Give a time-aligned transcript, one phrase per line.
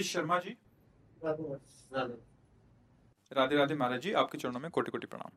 [0.00, 0.56] हितेश शर्मा जी।
[3.32, 5.30] राधे राधे महाराज जी आपके चरणों में कोटि कोटि प्रणाम।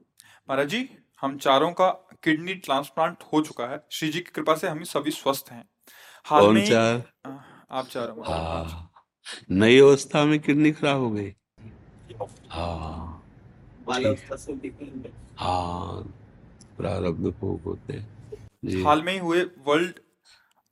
[0.50, 0.90] महाराज जी
[1.22, 1.90] हम चारों का
[2.24, 5.64] किडनी ट्रांसप्लांट हो चुका है। श्री जी की कृपा से हम सभी स्वस्थ हैं।
[6.26, 7.04] हाल में चार?
[7.72, 8.90] आप चारों हाँ
[9.52, 11.34] नई अवस्था में किडनी खराब हो गई।
[12.50, 13.10] हाँ।
[15.38, 16.04] हाँ
[16.78, 20.00] प्रारब्ध भोग होते हैं। हाल में ही हुए वर्ल्ड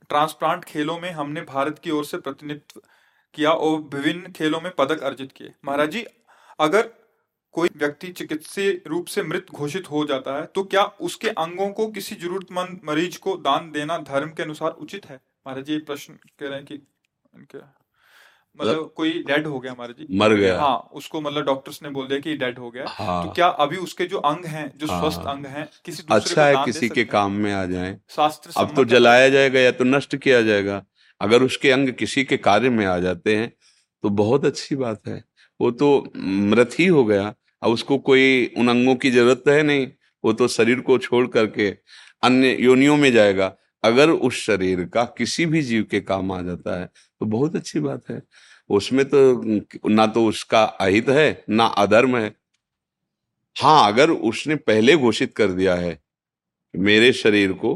[0.09, 2.81] ट्रांसप्लांट खेलों में हमने भारत की ओर से प्रतिनिधित्व
[3.35, 6.05] किया और विभिन्न खेलों में पदक अर्जित किए। महाराज जी
[6.59, 6.89] अगर
[7.55, 11.87] कोई व्यक्ति चिकित्सीय रूप से मृत घोषित हो जाता है तो क्या उसके अंगों को
[11.89, 15.19] किसी जरूरतमंद मरीज़ को दान देना धर्म के अनुसार उचित है?
[15.47, 17.57] महाराज जी प्रश्न कह रहे हैं कि इनके
[18.59, 22.07] मतलब कोई डेड हो गया महाराज जी। मर गया। हाँ उसको मतलब डॉक्टर्स ने बोल
[22.07, 24.99] दिया कि डेड हो गया। हाँ। तो क्या अभी उसके जो अंग हैं जो हाँ।
[25.01, 28.51] स्वस्थ अंग हैं किसी दूसरे अच्छा को है किसी के काम में आ जाए। शास्त्र
[28.57, 30.83] अब तो जलाया जाएगा या तो नष्ट किया जाएगा?
[31.21, 33.51] अगर उसके अंग किसी के कार्य में आ जाते हैं
[34.03, 35.23] तो बहुत अच्छी बात है।
[35.59, 39.87] वो तो मृत ही हो गया। अब उसको कोई उन अंगों की ज़रूरत है नहीं।
[40.23, 41.69] वो तो शरीर को छोड़ करके
[42.23, 46.79] अन्य योनियों में जाएगा। अगर उस शरीर का किसी भी जीव के काम आ जाता
[46.79, 48.21] है तो बहुत अच्छी बात है।
[48.69, 52.33] उसमें तो ना तो उसका अहित है, ना अधर्म है।
[53.55, 55.97] हाँ अगर उसने पहले घोषित कर दिया है,
[56.73, 57.73] मेरे शरीर को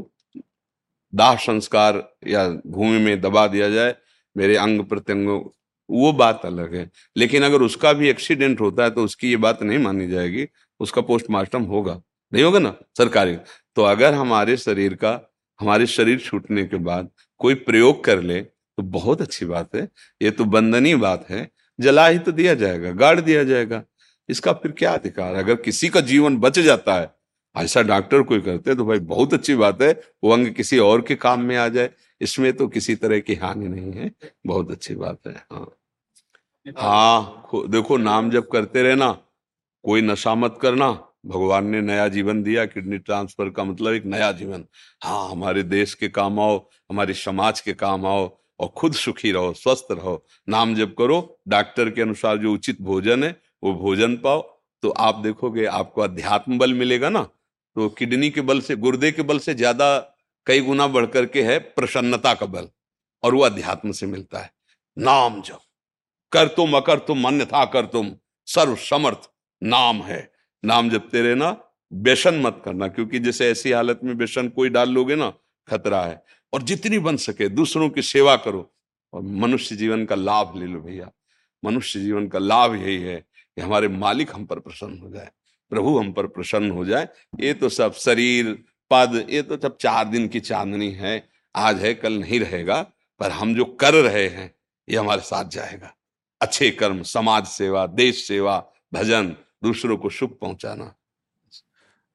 [1.16, 3.96] दाह संस्कार या भूमि में दबा दिया जाए,
[4.38, 5.42] मेरे अंग प्रत्यंगों,
[5.90, 9.64] वो बात अलग है। लेकिन अगर उसका भी एक्सीडेंट होता है तो उसकी ये बात
[9.64, 10.48] नहीं मानी जाएगी,
[10.80, 12.02] उसका पोस्टमार्टम होगा।
[12.34, 12.76] नहीं होगा ना?
[12.98, 13.38] सरकारी।
[13.76, 18.84] तो अगर हमारे शरीर का, हमारे शरीर छूटने के बाद कोई प्रयोग कर ले तो
[18.84, 19.90] बहुत अच्छी बात है।
[20.22, 21.50] ये तो बंदनीय बात है।
[21.80, 23.84] जला ही तो दिया जाएगा, गाड़ दिया जाएगा।
[24.30, 25.36] इसका फिर क्या अधिकार?
[25.36, 27.15] अगर किसी का जीवन बच जाता है
[27.56, 29.92] ऐसा डॉक्टर कोई करते तो भाई बहुत अच्छी बात है,
[30.24, 31.90] वो अंग किसी और के काम में आ जाए।
[32.22, 34.12] इसमें तो किसी तरह की हानि नहीं है,
[34.48, 35.68] बहुत अच्छी बात है हाँ।
[36.76, 39.12] हाँ देखो नाम जब करते रहना,
[39.86, 40.92] कोई नशा मत करना,
[41.26, 44.66] भगवान ने नया जीवन दिया, किडनी ट्रांसफ़र का मतलब एक नया जीवन।
[45.02, 46.58] हाँ हमारे देश के काम आओ,
[46.92, 48.28] हमारे समाज के काम आओ,
[48.60, 53.24] और खुद सुखी रहो, स्वस्थ रहो। नाम जब करो, डॉक्टर के अनुसार जो उचित भोजन
[53.24, 54.42] है, वो भोजन पाओ
[54.84, 57.28] तो आप देखोगे आपको अध्यात्म बल मिलेगा ना
[57.76, 59.98] तो किडनी के बल से, गुर्दे के बल से ज़्यादा
[60.48, 62.68] कई गुना बढ़ करके है प्रसन्नता का बल,
[63.24, 64.52] और वो अध्यात्म से मिलता है।
[64.98, 65.60] नाम जप।
[66.32, 68.12] कर तुम, अकर तुम, अन्यथा कर तुम
[68.48, 69.30] सर्व समर्थ
[69.62, 70.32] नाम है।
[70.64, 71.56] नाम जपते रहना
[71.92, 75.34] व्यसन मत करना, क्योंकि जैसे ऐसी हालत में व्यसन कोई डाल लोगे ना,
[75.68, 78.72] खतरा है। और जितनी बन सके, दूसरों की सेवा करो,
[79.14, 81.12] और मनुष्य जीवन का लाभ ले लो भैया।
[81.64, 85.30] मनुष्य जीवन का लाभ यही है कि हमारे मालिक हम पर प्रसन्न हो जाए।
[85.72, 87.08] प्रभु हम पर प्रसन्न हो जाए।
[87.40, 88.54] ये तो सब शरीर
[88.92, 92.82] पद ये तो सब चार दिन की चांदनी है। आज है कल नहीं रहेगा
[93.22, 94.54] पर हम जो कर रहे हैं
[94.88, 95.94] ये हमारे साथ जाएगा।
[96.42, 98.58] अच्छे कर्म समाज सेवा देश सेवा
[98.94, 100.94] भजन दूसरों को सुख पहुंचाना।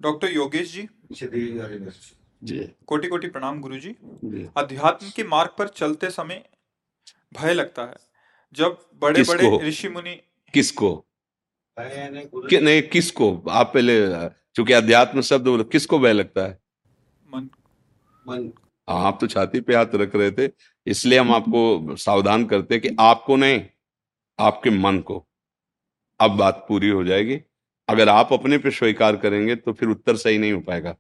[0.01, 0.89] डॉक्टर योगेश जी।
[2.43, 3.95] जी कोटि कोटि प्रणाम गुरु जी।
[4.25, 6.43] जी। अध्यात्म के मार्ग पर चलते समय
[7.35, 7.97] भय लगता है।
[8.55, 10.15] जब बड़े बड़े ऋषि मुनि
[10.55, 10.91] किसको?
[11.79, 13.45] कि, नहीं किसको?
[13.51, 16.59] आप पहले चूँकि अध्यात्म शब्द बोलो किसको भय लगता है?
[17.35, 18.53] मन।
[18.89, 20.53] हाँ आप तो छाती पे हाथ रख रहे थे
[20.87, 23.63] इसलिए हम आपको सावधान करते कि आपको नहीं
[24.39, 25.27] आपके मन को।
[26.21, 27.41] अब बात पूरी हो जाएगी।
[27.89, 30.97] अगर आप अपने पे स्वीकार करेंगे तो फिर उत्तर सही नहीं हो पाएगा।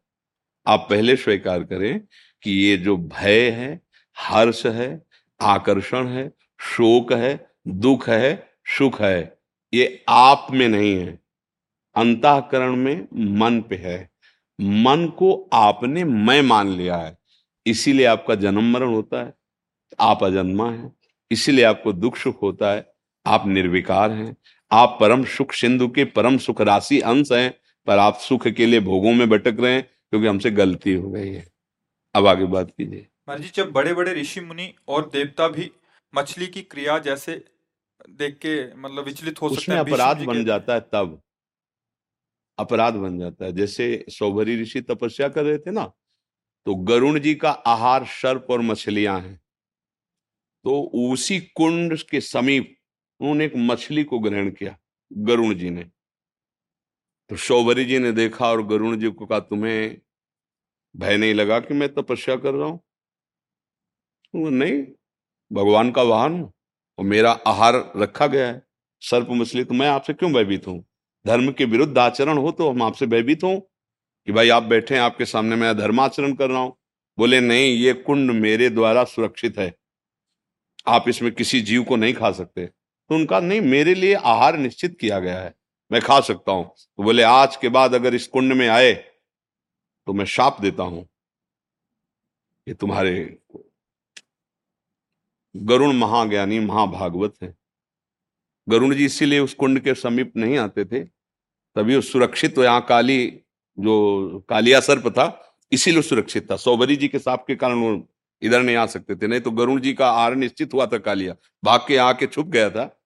[0.67, 2.01] आप पहले स्वीकार करें
[2.43, 3.81] कि ये जो भय है
[4.17, 5.03] हर्ष है
[5.41, 6.29] आकर्षण है
[6.61, 9.40] शोक है दुख है सुख है
[9.75, 11.19] ये आप में नहीं है।
[11.95, 14.11] अंतःकरण में मन पे है।
[14.61, 17.19] मन को आपने मैं मान लिया है।
[17.67, 19.35] इसीलिए आपका जन्म मरण होता है।
[20.01, 20.97] आप अजन्मा हैं।
[21.31, 22.93] इसीलिए आपको दुख सुख होता है।
[23.27, 24.37] आप निर्विकार हैं।
[24.73, 27.55] आप परम सुख सिंधु के परम सुख राशि अंश हैं,
[27.87, 31.29] पर आप सुख के लिए भोगों में भटक रहे हैं, क्योंकि हमसे गलती हो गई
[31.29, 31.53] है।
[32.15, 33.07] अब आगे बात कीजिए।
[33.55, 35.71] जब बड़े बड़े ऋषि मुनि और देवता भी
[36.15, 37.45] मछली की क्रिया जैसे
[38.09, 41.21] देख के मतलब विचलित हो सकते उसमें हैं अपराध बन जाता है तब।
[42.59, 45.91] अपराध बन जाता है। जैसे सौभरी ऋषि तपस्या कर रहे थे ना
[46.67, 49.41] तो गरुण जी का आहार सर्प और मछलियाँ हैं।
[50.65, 52.77] तो उसी कुंड के समीप
[53.21, 54.77] उन्होंने एक मछली को ग्रहण किया
[55.11, 55.85] गरुण जी ने।
[57.31, 60.01] तो सौभरी जी ने देखा और गरुण जी को कहा तुम्हें
[60.95, 62.81] भय नहीं लगा कि मैं तपस्या कर रहा हूँ?
[64.35, 64.83] नहीं
[65.51, 66.53] भगवान का वाहन हूँ।
[67.01, 68.63] और मेरा आहार रखा गया है।
[69.01, 70.85] सर्प मछली तो मैं आपसे क्यों भयभीत हूँ?
[71.27, 73.61] धर्म के विरुद्ध आचरण हो तो हम आपसे भयभीत हों?
[74.27, 76.77] कि भाई आप बैठे हैं, आपके सामने मैं धर्म आचरण कर रहा हूँ।
[77.19, 79.75] बोले, नहीं, ये कुंड मेरे द्वारा सुरक्षित है।
[80.87, 84.99] आप इसमें किसी जीव को नहीं खा सकते। तो उनका, नहीं, मेरे लिए आहार निश्चित
[85.01, 85.55] किया गया है।
[85.93, 88.93] मैं खा सकता हूँ। तो बोले, आज के बाद अगर इस कुंड में आए
[90.07, 91.09] तो मैं शाप देता हूँ।
[92.69, 93.40] ये तुम्हारे
[95.57, 97.55] गरुण महाज्ञानी, महाभागवत है।
[98.69, 101.01] गरुण जी इसीलिए उस कुंड के समीप नहीं आते थे।
[101.77, 103.41] तभी वो सुरक्षित यहाँ काली
[103.79, 108.09] जो कालिया सर्प था, इसीलिए सुरक्षित था। सौबरी जी के साप के कारण वो
[108.43, 111.35] इधर नहीं आ सकते थे। नहीं तो गरुण जी का आर निश्चित हुआ था कालिया।
[111.65, 113.03] भाग के आके छुप गया था।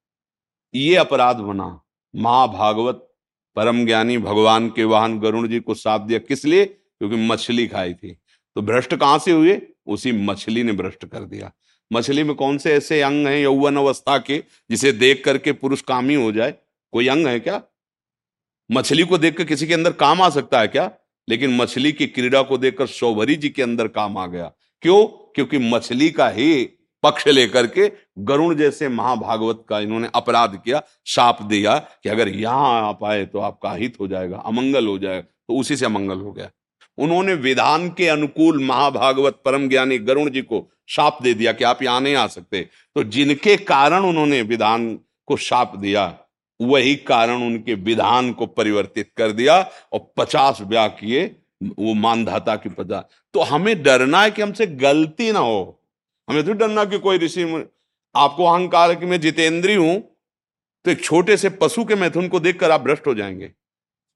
[0.74, 1.80] ये अपराध बना।
[2.16, 3.14] महाभागवत,
[3.56, 6.64] परम ज्ञानी भगवान के वाहन गरुण जी को साप दिया। किस लिए?
[6.64, 8.18] क्योंकि मछली खाई थी।
[8.54, 9.62] तो भ्रष्ट कहाँ से हुए?
[9.86, 11.52] उसी मछली ने भ्रष्ट कर दिया।
[11.92, 16.14] मछली में कौन से ऐसे अंग हैं यौवन अवस्था के, जिसे देख करके पुरुष कामी
[16.14, 16.54] हो जाए?
[16.92, 17.62] कोई अंग है क्या?
[18.72, 20.90] मछली को देखकर किसी के अंदर काम आ सकता है क्या?
[21.28, 24.52] लेकिन मछली की क्रीड़ा को देखकर सौभरी जी के अंदर काम आ गया।
[24.82, 25.06] क्यों?
[25.06, 26.64] क्योंकि मछली का ही
[27.02, 32.88] पक्ष लेकर के गरुण जैसे महाभागवत का इन्होंने अपराध किया, शाप दिया कि अगर यहाँ
[32.88, 36.32] आप आए तो आपका हित हो जाएगा, अमंगल हो जाएगा तो उसी से अमंगल हो
[36.32, 36.50] गया।
[36.98, 41.82] उन्होंने विधान के अनुकूल महाभागवत परम ज्ञानी गरुण जी को शाप दे दिया कि आप
[41.82, 42.60] यहाँ नहीं आ सकते।
[42.96, 44.94] तो जिनके कारण उन्होंने विधान
[45.28, 46.04] को शाप दिया,
[46.60, 49.58] वही कारण उनके विधान को परिवर्तित कर दिया
[49.92, 51.24] और पचास ब्याह किए,
[51.78, 53.04] वो मानधाता की पचास
[53.34, 55.80] तो हमें डरना है कि हमसे गलती ना हो।
[56.28, 57.42] हमें तो डरना कि कोई ऋषि
[58.14, 60.00] आपको अहंकार कि मैं जितेंद्री हूँ
[60.84, 63.50] तो एक छोटे से पशु के मैथुन को देखकर आप भ्रष्ट हो जाएँगे।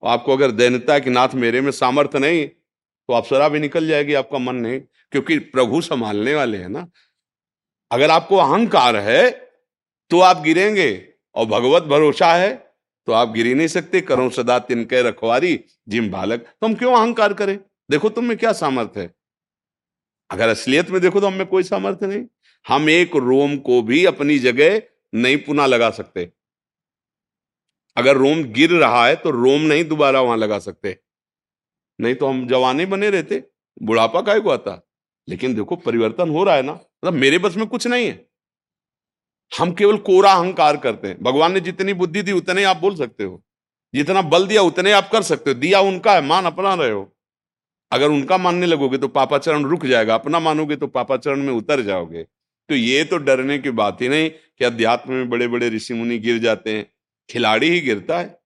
[0.02, 2.48] और आपको अगर दैनता है कि नाथ मेरे में सामर्थ्य नहीं
[3.08, 4.80] तो आप शराब भी निकल जाएगी, आपका मन नहीं।
[5.12, 6.86] क्योंकि प्रभु संभालने वाले हैं ना।
[7.90, 9.30] अगर आपको अहंकार है
[10.10, 12.54] तो आप गिरेंगे। और भगवत भरोसा है
[13.06, 16.94] तो आप गिर ही नहीं सकते। करो सदा तिनके रखवारी, जिम बालक। तो हम क्यों
[16.94, 17.58] अहंकार करें?
[17.90, 19.14] देखो तुम में क्या सामर्थ्य है।
[20.30, 22.24] अगर असलियत में देखो तो हमें कोई सामर्थ्य नहीं।
[22.66, 24.82] हम एक रोम को भी अपनी जगह
[25.14, 26.30] नहीं पुनः लगा सकते।
[27.96, 30.98] अगर रोम गिर रहा है तो रोम नहीं दोबारा वहाँ लगा सकते।
[32.00, 33.42] नहीं तो हम जवान ही बने रहते,
[33.82, 34.88] बुढ़ापा काय को आता?
[35.28, 38.28] लेकिन देखो, परिवर्तन हो रहा है ना मतलब मेरे बस में कुछ नहीं है।
[39.58, 43.24] हम केवल कोरा अहंकार करते हैं। भगवान ने जितनी बुद्धि दी, उतने आप बोल सकते
[43.24, 43.44] हो।
[43.94, 47.16] जितना बल दिया, उतने आप कर सकते हो। दिया उनका है, मान अपना रहे हो।
[47.92, 52.22] अगर उनका मानने लगोगे तो पापाचरण रुक जाएगा, अपना मानोगे तो पापाचरण में उतर जाओगे।
[52.68, 56.18] तो ये तो डरने की बात ही नहीं कि अध्यात्म में बड़े बड़े ऋषि मुनि
[56.18, 56.86] गिर जाते हैं।
[57.30, 58.40] खिलाड़ी ही गिरता है,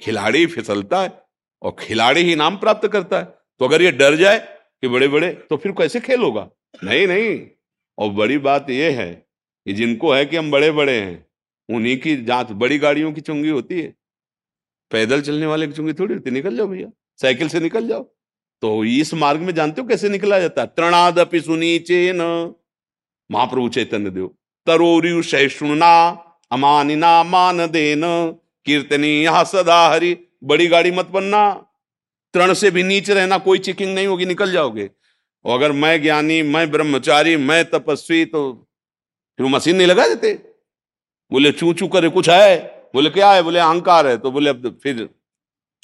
[0.00, 1.19] खिलाड़ी फिसलता है।
[1.62, 3.24] और खिलाड़ी ही नाम प्राप्त करता है।
[3.58, 4.38] तो अगर ये डर जाए
[4.80, 6.50] कि बड़े बड़े तो फिर कैसे खेल होगा?
[6.84, 7.46] नहीं नहीं।
[7.98, 9.14] और बड़ी बात यह है
[9.66, 11.26] कि जिनको है कि हम बड़े बड़े हैं,
[11.68, 13.94] उन्हीं की जाँच बड़ी गाड़ियों की चुंगी होती है।
[14.90, 18.02] पैदल चलने वाले की चुंगी थोड़ी होती, निकल जाओ भैया। साइकिल से निकल जाओ।
[18.62, 20.62] तो इस मार्ग में जानते हो कैसे निकला जाता?
[20.62, 22.54] है तृणादपि सुनीचे न
[23.30, 24.30] महाप्रभु चैतन्य देव।
[24.66, 26.08] तरोरु सहिष्णुना
[26.50, 28.02] अमानिना मान देन
[28.66, 31.66] कीर्तनी सदा हरि बड़ी गाड़ी मत बनना,
[32.34, 34.90] तरण से भी नीचे रहना, कोई चेकिंग नहीं होगी, निकल जाओगे।
[35.44, 38.52] और अगर मैं ज्ञानी, मैं ब्रह्मचारी, मैं तपस्वी तो
[39.36, 40.34] फिर वो मशीन नहीं लगा देते?
[41.32, 42.58] बोले चू चू करे, कुछ है?
[42.94, 43.42] बोले, क्या है?
[43.42, 45.08] बोले, अहंकार है। तो बोले, अब फिर,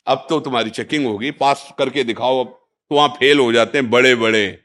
[0.07, 2.51] अब तो तुम्हारी चेकिंग होगी, पास करके दिखाओ, अब
[2.91, 4.63] तो वहाँ फेल हो जाते हैं बड़े बड़े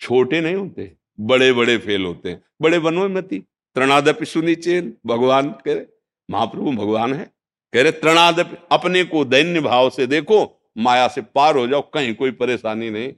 [0.00, 3.38] छोटे नहीं होते बड़े बड़े फेल होते हैं। बड़े बनो मती।
[3.74, 5.84] तृणादपि सुनिचेन, भगवान कह रहे
[6.30, 7.30] महाप्रभु भगवान है।
[7.74, 12.14] कह रहे तृणादपि अपने को दैन्य भाव से देखो, माया से पार हो जाओ, कहीं
[12.14, 13.12] कोई परेशानी नहीं।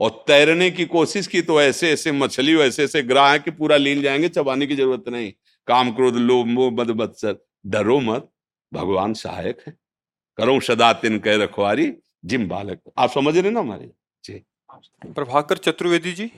[0.00, 3.76] और तैरने की कोशिश की तो ऐसे ऐसे मछली ऐसे ऐसे ग्राह है कि पूरा
[3.76, 5.32] लीन जाएँगे, चबाने की ज़रूरत नहीं।
[5.66, 7.36] काम क्रोध, लोभ, मोह मद मत्सर
[7.66, 8.28] डरो मत,
[8.74, 9.76] भगवान सहायक है।
[10.36, 11.94] करो सदा तिन कह रखवारी,
[12.24, 13.90] जिम बालक। आप समझ रहे ना हमारे?
[14.24, 14.42] जी।
[15.06, 16.32] प्रभाकर चतुर्वेदी जी?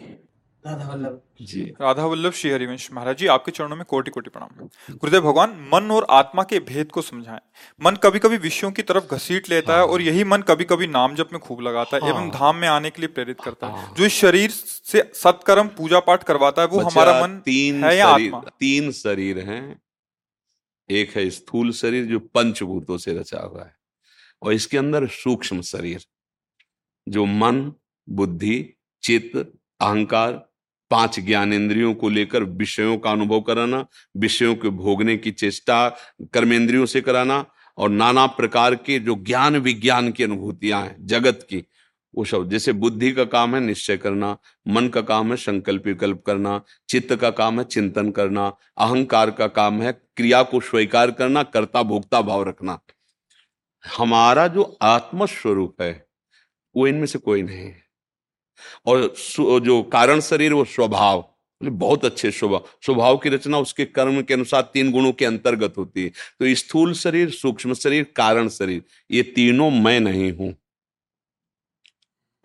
[0.64, 4.66] राधा वल्लभ जी। राधा वल्लभ श्री हरिवंश महाराज जी आपके चरणों में कोटि कोटि प्रणाम।
[4.90, 7.40] गुरुदेव भगवान मन और आत्मा के भेद को समझाएँ।
[7.80, 10.86] मन कभी कभी विषयों की तरफ़ घसीट लेता हाँ। है। और यही मन कभी कभी
[10.86, 13.66] नाम जप में खूब लगाता है हाँ। एवं धाम में आने के लिए प्रेरित करता
[13.66, 17.96] है। जो इस शरीर से सत्कर्म पूजा पाठ करवाता है वो हमारा मन तीन है
[17.96, 18.40] या आत्मा?
[18.40, 19.60] तीन शरीर है।
[20.90, 23.76] एक है स्थूल शरीर जो पंचभूतों से रचा हुआ है
[24.42, 26.04] और इसके अंदर सूक्ष्म शरीर
[27.06, 27.72] जो मन
[28.08, 29.36] बुद्धि चित्त
[29.80, 30.47] अहंकार
[30.90, 35.88] पाँच ज्ञानेंद्रियों को लेकर विषयों का अनुभव कराना, विषयों के भोगने की चेष्टा
[36.32, 37.46] कर्मेंद्रियों से कराना
[37.78, 41.64] और नाना प्रकार के जो ज्ञान विज्ञान की अनुभूतियाँ हैं, जगत की,
[42.14, 44.36] वो सब, जैसे बुद्धि का काम है निश्चय करना,
[44.68, 49.46] मन का काम है संकल्प विकल्प करना, चित्त का काम है चिंतन करना, अहंकार का
[49.46, 52.78] काम है क्रिया को स्वीकार करना, कर्ता भोक्ता भाव रखना।
[53.96, 56.06] हमारा जो आत्म स्वरूप है,
[56.76, 57.87] वो इनमें से कोई नहीं है।
[58.86, 59.14] और
[59.60, 61.24] जो कारण शरीर, वो स्वभाव।
[61.60, 66.02] बहुत अच्छे स्वभाव। स्वभाव की रचना उसके कर्म के अनुसार तीन गुणों के अंतर्गत होती
[66.02, 70.54] है। तो स्थूल शरीर, सूक्ष्म शरीर, कारण शरीर, ये तीनों मैं नहीं हूँ।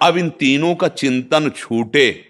[0.02, 2.26] अब इन तीनों का चिंतन छूटे,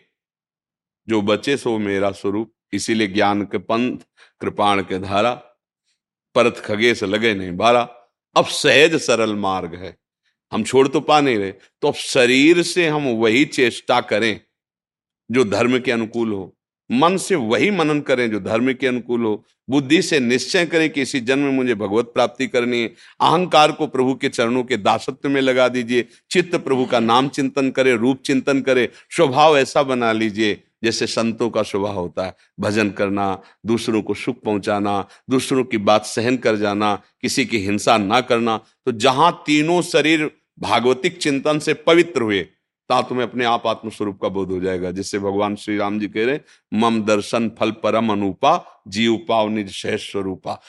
[1.08, 3.98] जो बचे सो मेरा स्वरूप। इसीलिए ज्ञान के पंथ,
[4.42, 5.34] कृपाण के धारा,
[6.36, 7.82] परत खगेश लगे नहीं बारा।
[8.36, 9.98] अब सहज सरल मार्ग है।
[10.54, 14.40] हम छोड़ तो पा नहीं रहे। तो अब शरीर से हम वही चेष्टा करें
[15.32, 16.54] जो धर्म के अनुकूल हो।
[16.92, 21.02] मन से वही मनन करें जो धर्म के अनुकूल हो। बुद्धि से निश्चय करें कि
[21.02, 22.88] इसी जन्म में मुझे भगवत प्राप्ति करनी है।
[23.22, 27.72] अहंकार को प्रभु के चरणों के दासत्व में लगा दीजिए। चित्त प्रभु का नाम चिंतन
[27.72, 32.90] करे, रूप चिंतन करे। स्वभाव ऐसा बना लीजिए जैसे संतों का स्वभाव होता है। भजन
[32.90, 38.22] करना, दूसरों को सुख पहुंचाना, दूसरों की बात सहन कर जाना, किसी की हिंसा ना
[38.22, 42.42] करना। तो जहाँ तीनों शरीर भागवतिक चिंतन से पवित्र हुए,
[42.90, 46.26] ता तुम्हें अपने आप आत्मस्वरूप का बोध हो जाएगा, जिससे भगवान श्री राम जी कह
[46.26, 46.40] रहे
[46.74, 50.60] मम दर्शन फल परम अनुपा, जीव पाव निज स्वरूपा।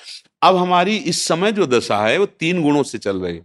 [0.43, 3.41] अब हमारी इस समय जो दशा है, वो तीन गुणों से चल रही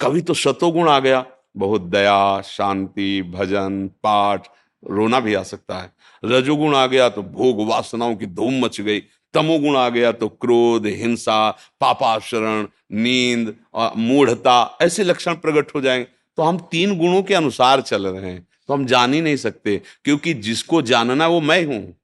[0.00, 1.24] कभी तो सतोगुण आ गया,
[1.56, 4.48] बहुत दया, शांति, भजन, पाठ,
[4.82, 5.92] रोना भी आ सकता है।
[6.24, 9.00] रजोगुण आ गया तो भोग वासनाओं की धूम मच गई
[9.34, 11.50] तमोगुण आ गया तो क्रोध, हिंसा,
[11.80, 13.54] पापाशरण, नींद
[13.98, 16.06] मूढ़ता, ऐसे लक्षण प्रकट हो जाएँगे
[16.38, 19.80] तो हम तीन गुणों के अनुसार चल रहे हैं तो हम जान ही नहीं सकते,
[20.04, 21.96] क्योंकि जिसको जानना वो मैं हूँ।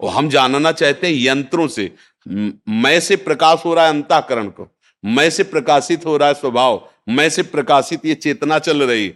[0.00, 1.90] और हम जानना चाहते हैं यंत्रों से।
[2.26, 4.68] मैं से प्रकाश हो रहा है अंताकरण को,
[5.04, 9.08] मैं से प्रकाशित हो रहा है स्वभाव, मैं से प्रकाशित ये चेतना चल रही।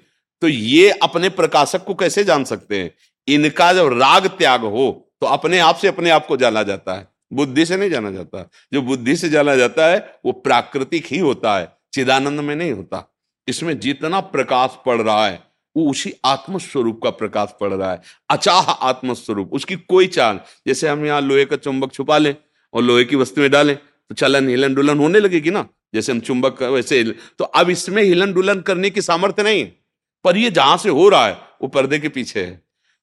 [0.43, 2.91] तो ये अपने प्रकाशक को कैसे जान सकते हैं?
[3.29, 4.91] इनका जब राग त्याग हो
[5.21, 8.49] तो अपने आप से अपने आप को जाना जाता है। बुद्धि से नहीं जाना जाता।
[8.73, 13.05] जो बुद्धि से जाना जाता है, वो प्राकृतिक ही होता है, चिदानंद में नहीं होता।
[13.49, 15.43] इसमें जितना प्रकाश पड़ रहा है,
[15.77, 21.05] वो उसी आत्मस्वरूप का प्रकाश पड़ रहा है। अचाह आत्मस्वरूप, उसकी कोई चाल। जैसे हम
[21.07, 22.35] यहाँ लोहे का चुंबक छुपा लें
[22.75, 25.67] और लोहे की वस्तु में डालें तो चलन हिलन डुलन होने लगेगी ना?
[25.95, 27.03] जैसे हम चुंबक वैसे
[27.39, 29.77] तो अब इसमें हिलन डुलन करने की सामर्थ्य नहीं है।
[30.25, 31.33] पर ये जहाँ से हो रहा है,
[31.63, 32.51] वो पर्दे के पीछे है।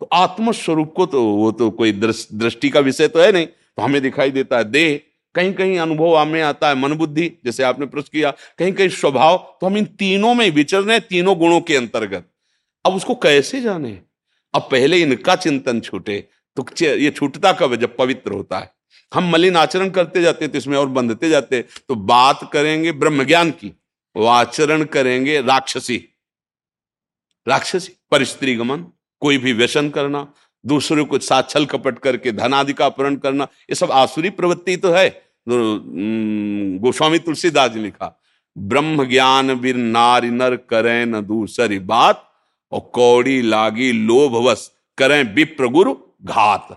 [0.01, 4.01] तो आत्मस्वरूप को तो वो तो कोई दृष्टि का विषय तो है नहीं। तो हमें
[4.01, 5.00] दिखाई देता है देह।
[5.36, 9.38] कहीं कहीं अनुभव हमें आता है मन बुद्धि जैसे आपने प्रश्न किया। कहीं कहीं स्वभाव।
[9.62, 12.29] तो हम इन तीनों में विचर रहे तीनों गुणों के अंतर्गत।
[12.86, 14.00] अब उसको कैसे जाने?
[14.53, 16.20] अब पहले इनका चिंतन छूटे
[16.58, 17.77] तो ये छूटता कब है?
[17.77, 18.74] जब पवित्र होता है।
[19.12, 23.51] हम मलिन आचरण करते जाते तो इसमें और बंधते जाते तो बात करेंगे ब्रह्म ज्ञान
[23.51, 23.72] की।
[24.15, 26.03] वो आचरण करेंगे राक्षसी।
[27.48, 28.86] राक्षसी, परिस्त्री गमन,
[29.22, 30.22] कोई भी व्यसन करना।
[30.65, 34.77] दूसरों को साथ छल कपट करके धन आदि का अपहरण करना, ये सब आसुरी प्रवृत्ति
[34.77, 35.10] तो है।
[35.48, 38.19] गोस्वामी तुलसीदास जी लिखा
[38.55, 42.31] ब्रह्म ज्ञान बिर नारी नर करें न दूसरी बात,
[42.72, 45.93] और कौड़ी लागी लोभवश करें विप्र गुरु
[46.24, 46.67] घात।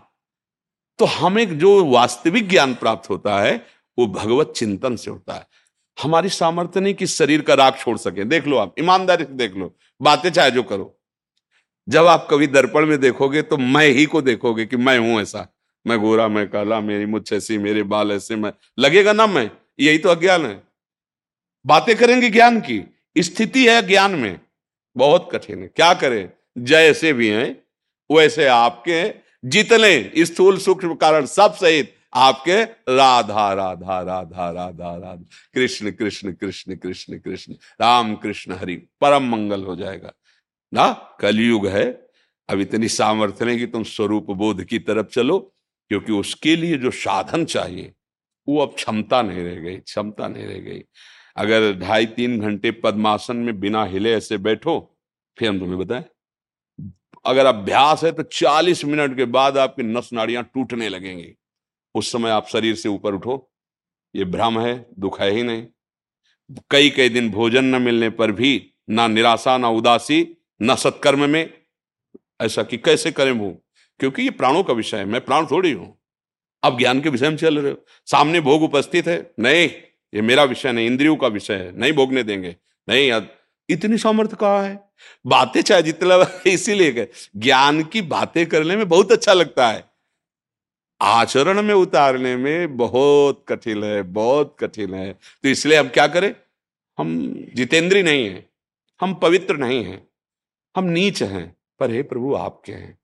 [0.98, 3.54] तो हमें जो वास्तविक ज्ञान प्राप्त होता है,
[3.98, 5.46] वो भगवत चिंतन से होता है।
[5.98, 9.56] हमारी सामर्थ्य नहीं कि शरीर का राग छोड़ सके। देख लो आप, ईमानदारी से देख
[9.56, 10.97] लो। बातें चाहे जो करो।
[11.88, 15.54] जब आप कभी दर्पण में देखोगे तो मैं ही को देखोगे कि मैं हूँ ऐसा।
[15.86, 19.50] मैं गोरा, मैं काला, मेरी मुझ ऐसी, मेरे बाल ऐसे, मैं लगेगा ना मैं?
[19.80, 20.62] यही तो अज्ञान है।
[21.66, 24.40] बातें करेंगे ज्ञान की। स्थिति है ज्ञान में।
[24.96, 26.30] बहुत कठिन है। क्या करें?
[26.58, 27.62] जैसे भी हैं,
[28.16, 29.14] वैसे आपके
[29.44, 32.62] जितने स्थूल सूक्ष्म कारण सब सहित आपके
[32.96, 39.64] राधा राधा राधा राधा राधा। कृष्ण कृष्ण कृष्ण कृष्ण कृष्ण, राम, कृष्ण, हरि, परम मंगल
[39.64, 40.12] हो जाएगा।
[40.72, 42.08] ना, कलयुग है।
[42.48, 45.38] अब इतनी सामर्थ्य नहीं कि तुम स्वरूप बोध की तरफ़ चलो,
[45.88, 47.92] क्योंकि उसके लिए जो साधन चाहिए,
[48.48, 50.82] वो अब क्षमता नहीं रह गई, क्षमता नहीं रह गई।
[51.36, 54.96] अगर ढाई तीन घंटे पद्मासन में बिना हिले ऐसे बैठो,
[55.38, 56.04] फिर हम तुम्हें बताएँ।
[57.26, 61.34] अगर अभ्यास है तो 40 मिनट के बाद आपकी नस नाड़ियाँ टूटने लगेंगी।
[61.94, 63.50] उस समय आप शरीर से ऊपर उठो।
[64.16, 65.66] ये भ्रम है, दुख है ही नहीं।
[66.70, 71.58] कई कई दिन भोजन न मिलने पर भी ना निराशा, ना उदासी ना सत्कर्म में।
[72.40, 73.62] ऐसा कि कैसे करें वो?
[74.00, 75.98] क्योंकि ये प्राणों का विषय है, मैं प्राण थोड़ी हूँ।
[76.62, 79.70] अब ज्ञान के विषय में चल रहे हो। सामने भोग उपस्थित है। नहीं,
[80.14, 82.56] ये मेरा विषय नहीं, इंद्रियों का विषय है। नहीं भोगने देंगे।
[82.88, 83.22] नहीं
[83.70, 84.90] इतनी सामर्थ्य कहा है?
[85.26, 89.84] बातें चाहे जितना इसीलिए ज्ञान की बातें करने में बहुत अच्छा लगता है।
[91.02, 96.34] आचरण में उतारने में बहुत कठिन है, बहुत कठिन है। तो इसलिए हम क्या करें?
[96.98, 98.50] हम जितेंद्री नहीं है।
[99.00, 100.07] हम पवित्र नहीं हैं।
[100.76, 102.98] हम नीच हैं, पर हे प्रभु आपके हैं।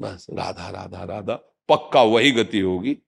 [0.00, 1.34] बस, राधा राधा राधा,
[1.68, 2.98] पक्का वही गति होगी,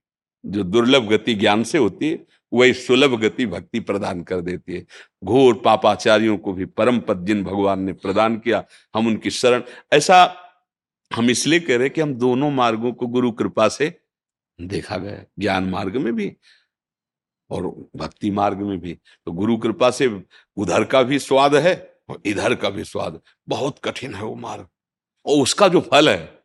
[0.46, 4.86] जो दुर्लभ गति ज्ञान से होती है, वही सुलभ गति भक्ति प्रदान कर देती है।
[5.24, 8.64] घोर पापाचार्यों को भी परम पद जिन भगवान ने प्रदान किया,
[8.94, 10.36] हम उनकी शरण। ऐसा
[11.14, 14.00] हम इसलिए कह रहे कि हम दोनों मार्गों को गुरु कृपा से
[14.60, 16.36] देखा गया, ज्ञान मार्ग में भी
[17.50, 17.66] और
[17.96, 20.22] भक्ति मार्ग में भी। तो गुरु कृपा से
[20.56, 24.66] उधर का भी स्वाद है और इधर का भी स्वाद बहुत कठिन है वो मार्ग
[25.26, 26.42] और उसका जो फल है,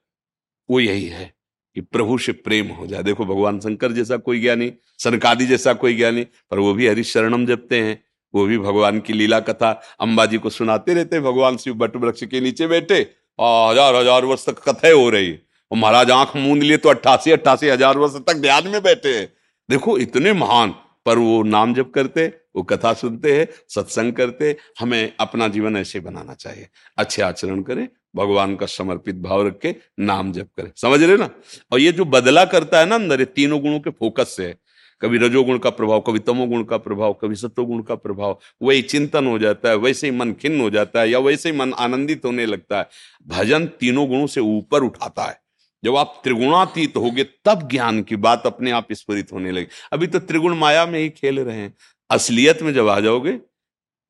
[0.69, 1.33] वो यही है
[1.75, 5.95] कि प्रभु से प्रेम हो जाए। देखो, भगवान शंकर जैसा कोई ज्ञानी, सनकादि जैसा कोई
[5.95, 8.01] ज्ञानी, पर वो भी हरिशरणम जपते हैं।
[8.33, 12.41] वो भी भगवान की लीला कथा अंबाजी को सुनाते रहते भगवान शिव बट वृक्ष के
[12.41, 13.01] नीचे बैठे
[13.39, 17.31] और हज़ार हज़ार वर्ष तक कथाएँ हो रही। और महाराज आँख मूंद लिए तो अट्ठासी
[17.31, 19.27] अट्ठासी हज़ार वर्ष तक ध्यान में बैठे हैं।
[19.69, 20.73] देखो, इतने महान
[21.05, 25.99] पर वो नाम जप करते, वो कथा सुनते हैं, सत्संग करते, हमें अपना जीवन ऐसे
[25.99, 26.67] बनाना चाहिए।
[26.97, 31.29] अच्छे आचरण करें, भगवान का समर्पित भाव रख के नाम जप करें। समझ रहे ना?
[31.71, 34.71] और ये जो बदला करता है ना अंदर, ये तीनों गुणों के फोकस से है
[35.01, 39.39] कभी रजोगुण का प्रभाव, कभी तमोगुण का प्रभाव, कभी सत्वगुण का प्रभाव, वही चिंतन हो
[39.39, 42.45] जाता है, वैसे ही मन खिन्न हो जाता है, या वैसे ही मन आनंदित होने
[42.45, 42.89] लगता है।
[43.27, 45.41] भजन तीनों गुणों से ऊपर उठाता है।
[45.83, 50.19] जब आप त्रिगुणातीत होगे, तब ज्ञान की बात अपने आप स्फुरित होने लगे। अभी तो
[50.21, 51.73] त्रिगुण माया में ही खेल रहे हैं।
[52.09, 53.31] असलियत में जब आ जाओगे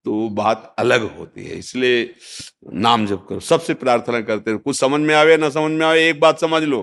[0.05, 2.13] तो बात अलग होती है। इसलिए
[2.73, 6.07] नाम जप करो। सबसे प्रार्थना करते हैं, कुछ समझ में आवे, ना समझ में आवे,
[6.09, 6.79] एक बात समझ लो।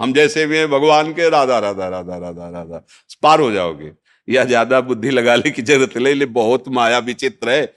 [0.00, 2.84] हम जैसे भी हैं, भगवान के राधा राधा राधा राधा राधा,
[3.22, 3.92] पार हो जाओगे।
[4.28, 7.74] या ज़्यादा बुद्धि लगा ले की ज़रूरत ले बहुत माया विचित्र है।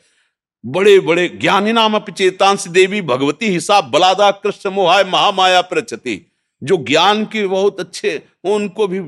[0.63, 6.15] बड़े बड़े ज्ञानी नाम अपचेतांश देवी, भगवती हिसाब बलादा कृष्ण मोहाय, महामाया प्रचति।
[6.63, 8.99] जो ज्ञान के बहुत अच्छे उनको भी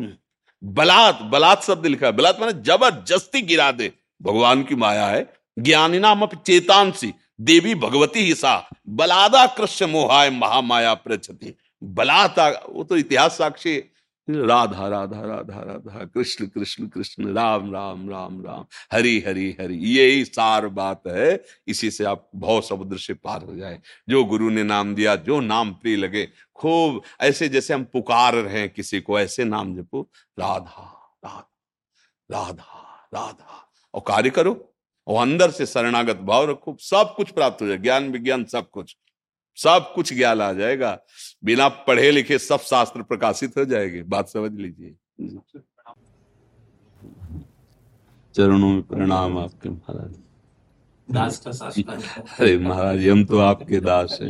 [0.64, 6.00] बलात् बलात् शब्द लिखा है। बलात् माने ज़बरदस्ती गिरा दे। भगवान की माया है। ज्ञानी
[6.00, 13.38] नाम चेतांसी। देवी भगवती ही सा। बलादा कृष्ण मोहाय महामाया प्रचति। बलाता वो तो इतिहास
[13.38, 13.84] साक्षी
[14.30, 20.26] राधा राधा राधा राधा, कृष्ण कृष्ण कृष्ण, राम राम राम राम। हरि हरि हरि। यही
[20.26, 24.64] सार बात है। इसी से आप भव समुद्र से पार हो जाए। जो गुरु ने
[24.64, 26.28] नाम दिया, जो नाम प्रिय लगे
[26.60, 30.02] खूब ऐसे जैसे हम पुकार रहे हैं किसी को ऐसे नाम जपो
[30.40, 30.84] राधा
[31.26, 31.50] राधा
[32.32, 34.74] राधा राधा। और कार्य करो
[35.08, 38.98] और अंदर से शरणागत भाव रखो सब कुछ प्राप्त हो जाए ज्ञान विज्ञान सब कुछ।
[39.56, 41.00] सब कुछ ज्ञान आ जाएगा
[41.44, 44.96] बिना पढ़े लिखे सब शास्त्र प्रकाशित हो जाएँगे। बात समझ लीजिए।
[48.36, 50.16] चरणों में प्रणाम आपके महाराज।
[51.12, 51.52] दास का
[52.40, 54.30] अरे महाराज हम तो आपके दास हैं।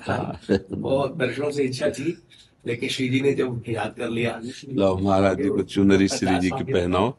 [0.00, 0.40] हाँ।
[0.72, 2.22] बहुत दर्शनों से इच्छा थी
[2.66, 6.50] लेकिन श्री जी ने जब याद कर लिया। लो महाराज जी को चुनरी श्री जी
[6.50, 7.14] की पहनाओ।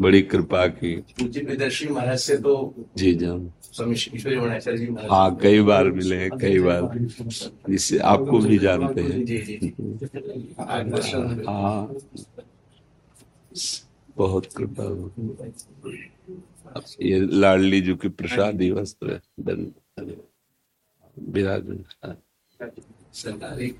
[0.00, 0.96] बड़ी कृपा की।
[1.90, 3.52] महाराज से तो जी जान
[5.10, 6.98] हाँ कई बार मिले हैं कई बार।
[7.70, 9.24] जिससे आपको भी जानते हैं।
[11.48, 11.94] हाँ।
[14.16, 14.84] बहुत कृपा।
[17.02, 19.20] ये लाडली जी की प्रसादी वस्त्र
[23.12, 23.74] सरकारी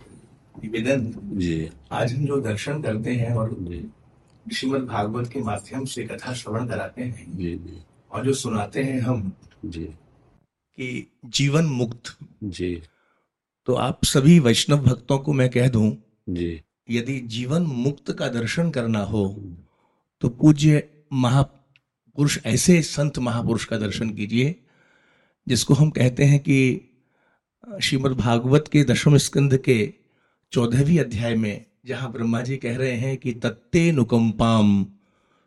[0.64, 3.51] निवेदन जी। आज हम जो दर्शन करते हैं और
[4.53, 9.01] श्रीमद भागवत के माध्यम से कथा श्रवण कराते हैं जी जी। और जो सुनाते हैं
[9.01, 9.33] हम
[9.64, 9.85] जी।
[10.79, 12.83] कि जीवन मुक्त। जी।
[13.66, 15.96] तो आप सभी वैष्णव भक्तों को मैं कह दूँ
[16.29, 19.42] जी। यदि जीवन मुक्त का दर्शन करना हो
[20.20, 20.88] तो पूज्य
[22.17, 24.55] महापुरुष, ऐसे संत महापुरुष का दर्शन कीजिए,
[25.47, 26.59] जिसको हम कहते हैं कि
[27.83, 29.77] श्रीमद् भागवत के दशम स्कंद के
[30.53, 34.87] चौदहवीं अध्याय में जहाँ ब्रह्मा जी कह रहे हैं कि तत्ते नुकंपाम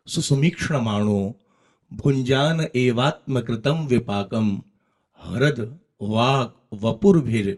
[0.06, 1.18] सुसुमीक्षण माणो
[1.92, 4.56] भुंजान एवात्मकृतम विपाकम
[5.20, 5.58] हरद
[6.02, 7.56] वाक वपुर्भिर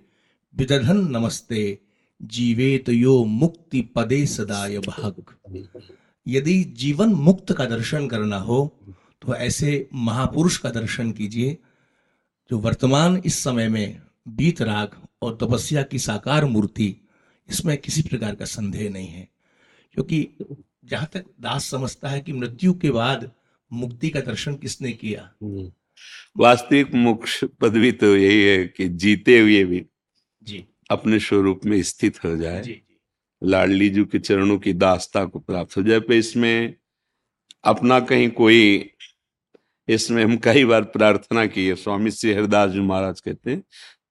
[0.54, 1.78] विदधन नमस्ते,
[2.20, 5.22] जीवेत यो मुक्ति पदे सदाय भाग
[6.26, 8.58] यदि जीवन मुक्त का दर्शन करना हो
[9.22, 11.58] तो ऐसे महापुरुष का दर्शन कीजिए
[12.50, 14.90] जो वर्तमान इस समय में बीत राग
[15.22, 16.96] और तपस्या की साकार मूर्ति
[17.50, 19.28] इसमें किसी प्रकार का संदेह नहीं है।
[19.92, 20.28] क्योंकि
[20.84, 23.32] जहाँ तक दास समझता है कि मृत्यु के बाद
[23.72, 25.32] मुक्ति का दर्शन किसने किया?
[25.42, 25.72] हम्म।
[26.36, 29.86] वास्तविक मोक्ष पदवी तो यही है कि जीते हुए भी
[30.42, 32.82] जी। अपने स्वरूप में स्थित हो जाए। जी
[33.44, 36.74] लाडली जी के चरणों की दास्ता को प्राप्त हो जाए। पे इसमें
[37.64, 38.91] अपना कहीं कोई
[39.94, 43.62] इसमें हम कई बार प्रार्थना की है। स्वामी श्री हरिदास जी महाराज कहते हैं,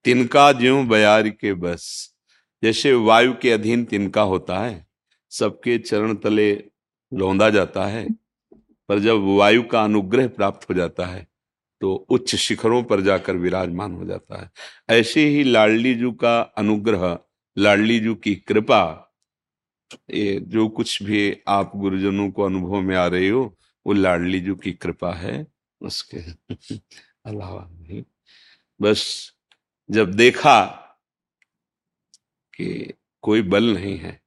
[0.05, 2.13] तिनका ज्यो बयार के बस,
[2.63, 4.85] जैसे वायु के अधीन तिनका होता है,
[5.31, 6.51] सबके चरण तले
[7.11, 8.07] लौंदा जाता है,
[8.89, 11.27] पर जब वायु का अनुग्रह प्राप्त हो जाता है
[11.81, 14.49] तो उच्च शिखरों पर जाकर विराजमान हो जाता है।
[14.89, 17.17] ऐसे ही लाडली जू का अनुग्रह,
[17.57, 19.13] लाडली जू की कृपा,
[20.09, 23.43] ये जो कुछ भी आप गुरुजनों को अनुभव में आ रहे हो,
[23.85, 25.45] वो लाडली जू की कृपा है।
[25.81, 26.17] उसके
[27.25, 28.03] अलावा नहीं।
[28.81, 29.31] बस
[29.91, 30.65] जब देखा
[32.55, 34.21] कि कोई बल नहीं है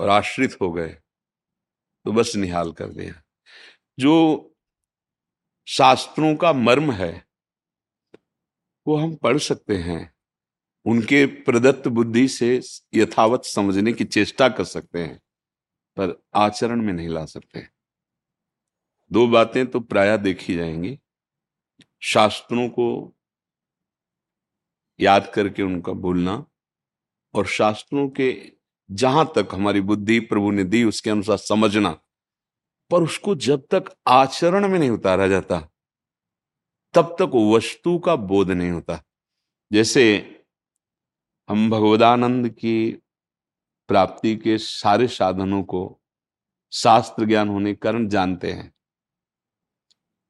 [0.00, 0.88] और आश्रित हो गए
[2.04, 3.22] तो बस निहाल कर दिया।
[3.98, 4.14] जो
[5.66, 7.26] शास्त्रों का मर्म है,
[8.86, 10.14] वो हम पढ़ सकते हैं।
[10.86, 12.60] उनके प्रदत्त बुद्धि से
[12.94, 15.18] यथावत समझने की चेष्टा कर सकते हैं,
[15.96, 17.68] पर आचरण में नहीं ला सकते।
[19.12, 20.98] दो बातें तो प्राय देखी जाएँगी।
[22.02, 23.16] शास्त्रों को
[25.00, 26.46] याद करके उनका बोलना
[27.34, 28.52] और शास्त्रों के
[28.90, 31.90] जहाँ तक हमारी बुद्धि, प्रभु ने दी उसके अनुसार समझना,
[32.90, 35.60] पर उसको जब तक आचरण में नहीं उतारा जाता,
[36.94, 39.02] तब तक वस्तु का बोध नहीं होता।
[39.72, 40.04] जैसे
[41.48, 42.92] हम भगवदानंद की
[43.88, 46.00] प्राप्ति के सारे साधनों को
[46.72, 48.72] शास्त्र ज्ञान होने के कारण जानते हैं।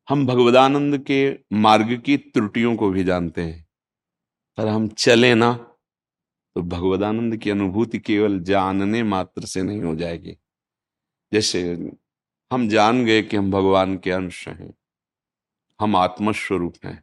[0.09, 3.67] हम भगवदानंद के मार्ग की त्रुटियों को भी जानते हैं।
[4.59, 5.53] पर हम चले ना
[6.57, 10.37] तो भगवदानंद की अनुभूति केवल जानने मात्र से नहीं हो जाएगी।
[11.33, 11.63] जैसे
[12.51, 14.75] हम जान गए कि हम भगवान के अंश हैं,
[15.81, 17.03] हम आत्मस्वरूप हैं।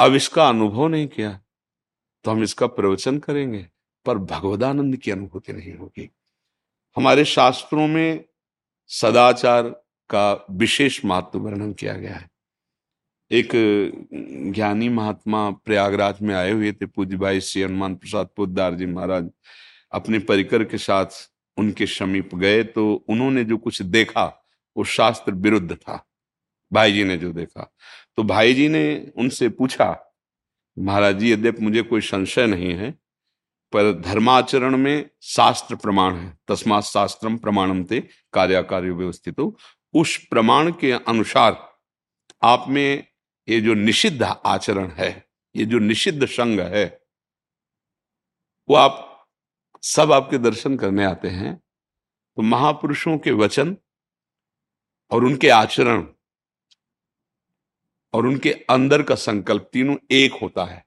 [0.00, 1.38] अब इसका अनुभव नहीं किया
[2.24, 3.66] तो हम इसका प्रवचन करेंगे,
[4.06, 6.08] पर भगवदानंद की अनुभूति नहीं होगी।
[6.96, 8.24] हमारे शास्त्रों में
[8.90, 9.81] सदाचार
[10.14, 12.30] का विशेष महत्व वर्णन किया गया है।
[13.30, 13.48] एक
[14.54, 19.30] ज्ञानी महात्मा प्रयागराज में आए हुए थे पूज्य भाई श्री हनुमान प्रसाद पोदार जी महाराज।
[19.92, 21.06] अपने परिकर के साथ
[21.56, 24.24] उनके समीप गए तो उन्होंने जो कुछ देखा,
[24.76, 26.04] वो शास्त्र विरुद्ध था।
[26.72, 27.70] भाई जी ने जो देखा
[28.18, 29.96] तो भाई जी ने उनसे पूछा,
[30.76, 32.90] महाराज जी, यद्यप मुझे कोई संशय नहीं है,
[33.72, 38.00] पर धर्माचरण में शास्त्र प्रमाण है, तस्मात शास्त्रम प्रमाणम थे
[38.32, 39.40] कार्याकार्य व्यवस्थित।
[39.94, 41.78] उस प्रमाण के अनुसार
[42.42, 43.06] आप में
[43.48, 47.02] ये जो निषिद्ध आचरण है, ये जो निषिद्ध संग है,
[48.68, 49.08] वो आप,
[49.82, 51.56] सब आपके दर्शन करने आते हैं।
[52.36, 53.76] तो महापुरुषों के वचन
[55.10, 56.12] और उनके आचरण
[58.12, 60.86] और उनके अंदर का संकल्प तीनों एक होता है।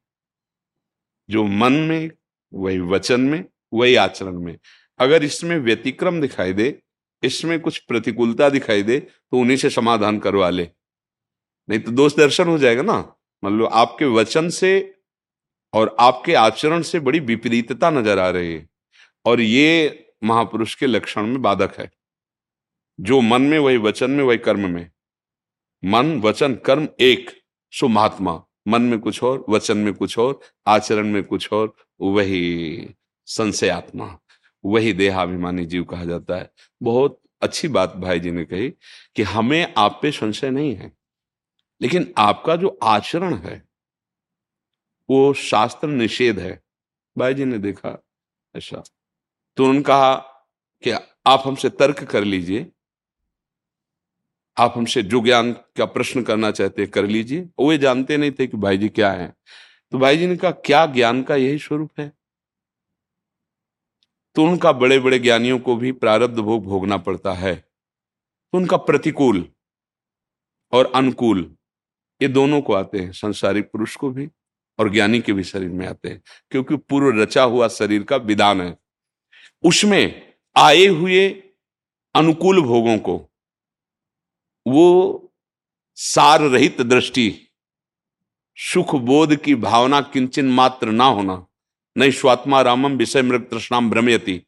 [1.30, 2.12] जो मन में,
[2.54, 4.60] वही वचन में, वही आचरण में।
[5.00, 6.82] अगर इसमें व्यतिक्रम दिखाई दे
[7.24, 10.70] इसमें कुछ प्रतिकूलता दिखाई दे तो उन्हीं से समाधान करवा ले।
[11.70, 13.16] नहीं तो दोष दर्शन हो जाएगा ना?
[13.44, 14.96] मान लो आपके वचन से
[15.74, 18.70] और आपके आचरण से बड़ी विपरीतता नज़र आ रही है।
[19.26, 21.92] और ये महापुरुष के लक्षण में बाधक है।
[23.00, 24.92] जो मन में, वही वचन में, वही कर्म में।
[25.86, 27.32] मन, वचन, कर्म एक,
[27.72, 32.90] सो महात्मा। मन में कुछ और, वचन में कुछ और, आचरण में कुछ और, वही
[33.26, 34.20] संशय आत्मा
[34.66, 36.50] वही देहाभिमानी जीव कहा जाता है।
[36.82, 38.70] बहुत अच्छी बात भाई जी ने कही
[39.16, 40.92] कि हमें आप पे संशय नहीं है,
[41.82, 43.62] लेकिन आपका जो आचरण है,
[45.10, 46.60] वो शास्त्र निषेध है।
[47.16, 47.98] भाई जी ने देखा
[48.56, 48.84] ऐसा
[49.58, 50.16] तो उन्होंने कहा
[50.84, 52.66] कि आप हमसे तर्क कर लीजिए,
[54.58, 58.32] आप हमसे जो ज्ञान का प्रश्न करना चाहते हैं कर लीजिए। वो ये जानते नहीं
[58.32, 59.34] थे कि भाई जी क्या है।
[59.94, 62.12] तो भाई जी ने कहा, क्या ज्ञान का यही स्वरूप है?
[64.36, 69.46] तो उनका बड़े बड़े ज्ञानियों को भी प्रारब्ध भोग भोगना पड़ता है। तो उनका प्रतिकूल
[70.74, 71.56] और अनुकूल,
[72.22, 74.28] ये दोनों को आते हैं संसारिक पुरुष को भी
[74.80, 76.22] और ज्ञानी के भी शरीर में आते हैं,
[76.52, 78.78] क्योंकि पूर्व रचा हुआ शरीर का विधान है।
[79.64, 81.30] उसमें आए हुए
[82.16, 83.18] अनुकूल भोगों को,
[84.66, 85.34] वो
[85.98, 87.32] सार रहित दृष्टि,
[88.58, 91.46] सुख बोध की भावना किंचन मात्र ना होना
[91.98, 94.44] नहीं स्वात्मा रामम विषय मृग तृष्णाम भ्रमयती।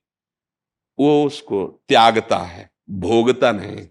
[0.99, 3.87] वो उसको त्यागता है, भोगता नहीं।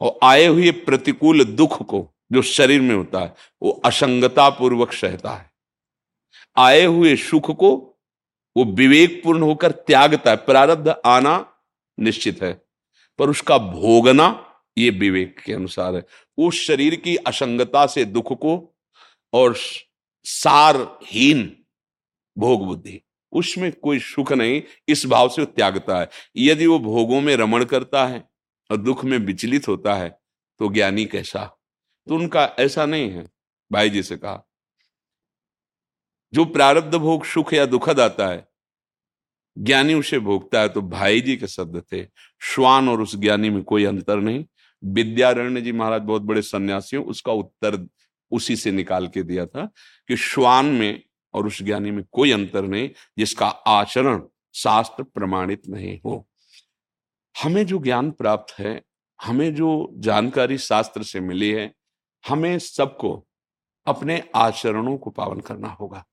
[0.00, 5.30] और आए हुए प्रतिकूल दुख को जो शरीर में होता है, वो असंगता पूर्वक सहता
[5.30, 5.50] है।
[6.56, 8.00] आए हुए सुख को
[8.56, 11.54] वो विवेकपूर्ण होकर त्यागता है, प्रारब्ध आना
[12.00, 12.62] निश्चित है।
[13.18, 16.06] पर उसका भोगना ये विवेक के अनुसार है।
[16.38, 18.78] उस शरीर की असंगता से दुख को
[19.32, 19.56] और
[20.24, 21.59] सारहीन
[22.38, 23.00] भोग बुद्धि।
[23.32, 28.06] उसमें कोई सुख नहीं, इस भाव से त्यागता है। यदि वो भोगों में रमण करता
[28.06, 28.28] है
[28.70, 30.18] और दुख में विचलित होता है
[30.60, 31.44] तो ज्ञानी कैसा?
[32.06, 33.28] तो उनका ऐसा नहीं है,
[33.70, 34.42] भाई जी से कहा।
[36.32, 38.48] जो प्रारब्ध भोग सुख या दुखद आता है,
[39.58, 42.04] ज्ञानी उसे भोगता है तो भाई जी के शब्द थे।
[42.42, 44.44] श्वान और उस ज्ञानी में कोई अंतर नहीं।
[44.84, 47.86] विद्यारण्य जी महाराज बहुत बड़े सन्यासी उसका उत्तर
[48.30, 49.66] उसी से निकाल के दिया था
[50.08, 51.02] कि श्वान में
[51.34, 54.22] और उस ज्ञानी में कोई अंतर नहीं जिसका आचरण
[54.54, 56.28] शास्त्र प्रमाणित नहीं हो।
[57.42, 58.82] हमें जो ज्ञान प्राप्त है,
[59.22, 61.74] हमें जो जानकारी शास्त्र से मिली है,
[62.28, 63.26] हमें सबको
[63.86, 66.06] अपने आचरणों को पावन करना होगा।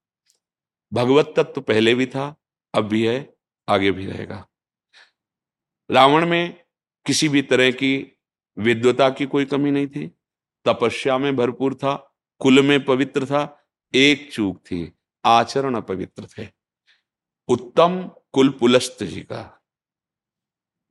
[0.93, 2.35] भगवत तत्व तो पहले भी था,
[2.73, 3.35] अब भी है,
[3.69, 4.47] आगे भी रहेगा।
[5.91, 6.63] रावण में
[7.05, 8.19] किसी भी तरह की
[8.57, 10.07] विद्वता की कोई कमी नहीं थी।
[10.65, 16.47] तपस्या में भरपूर था, कुल में पवित्र था, एक चूक थी। आचरण अपवित्र थे।
[17.47, 19.63] उत्तम कुल पुलस्त जी का।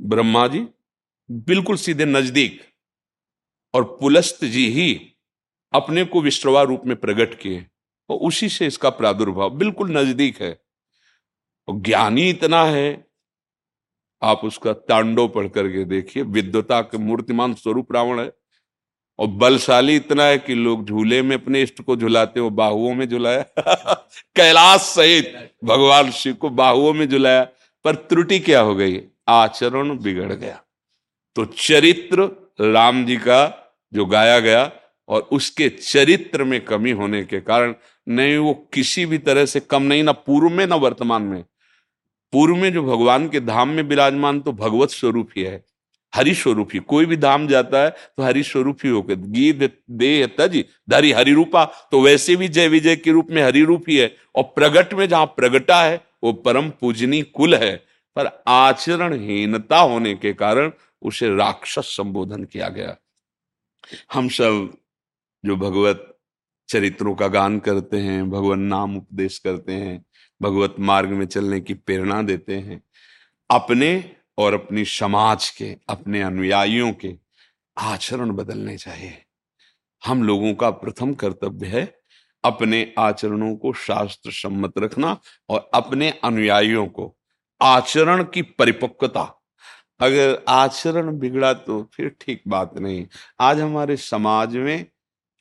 [0.03, 0.69] ब्रह्मा जी,
[1.31, 2.63] बिल्कुल सीधे नज़दीक।
[3.75, 5.17] और पुलस्त जी ही
[5.73, 7.67] अपने को विश्रवा रूप में प्रकट किए।
[8.09, 10.63] और उसी से इसका प्रादुर्भाव बिल्कुल नज़दीक है।
[11.69, 13.07] और ज्ञानी इतना है,
[14.23, 18.33] आप उसका तांडव पढ़ करके देखिए विद्वता के मूर्तिमान स्वरूप रावण है।
[19.19, 23.09] और बलशाली इतना है कि लोग झूले में अपने इष्ट को झुलाते हो बाहुओं में
[23.09, 23.45] झुलाया।
[24.37, 27.49] कैलाश सहित भगवान शिव को बाहुओं में झुलाया।
[27.85, 29.01] पर त्रुटि क्या हो गई?
[29.29, 30.63] आचरण बिगड़ गया।
[31.35, 34.73] तो चरित्र राम जी का जो गाया गया
[35.09, 37.75] और उसके चरित्र में कमी होने के कारण
[38.09, 41.45] नहीं, वो किसी भी तरह से कम नहीं, ना पूर्व में, ना वर्तमान में।
[42.33, 45.65] पूर्व में जो भगवान के धाम में विराजमान तो भगवत स्वरूप ही है।
[46.17, 50.27] हरि स्वरूप ही कोई भी धाम जाता है तो हरि स्वरूप ही होकर गीत दे
[50.39, 53.97] तज, धरी हरि रूपा तो वैसे भी जय विजय के रूप में हरि रूप ही।
[53.97, 57.77] है और प्रगट में जहाँ प्रगटा है, वो परम पूजनी कुल है।
[58.17, 60.71] पर आचरणहीनता होने के कारण
[61.03, 62.97] उसे राक्षस संबोधन किया गया।
[64.13, 64.77] हम सब
[65.45, 66.13] जो भगवत
[66.69, 70.05] चरित्रों का गान करते हैं, भगवान नाम उपदेश करते हैं,
[70.41, 72.83] भगवत मार्ग में चलने की प्रेरणा देते हैं,
[73.51, 73.91] अपने
[74.39, 77.15] और अपनी समाज के, अपने अनुयायियों के
[77.77, 79.23] आचरण बदलने चाहिए।
[80.03, 81.85] हम लोगों का प्रथम कर्तव्य है
[82.45, 85.17] अपने आचरणों को शास्त्र सम्मत रखना
[85.49, 87.15] और अपने अनुयायियों को
[87.61, 89.23] आचरण की परिपक्वता।
[90.01, 93.07] अगर आचरण बिगड़ा तो फिर ठीक बात नहीं।
[93.41, 94.87] आज हमारे समाज में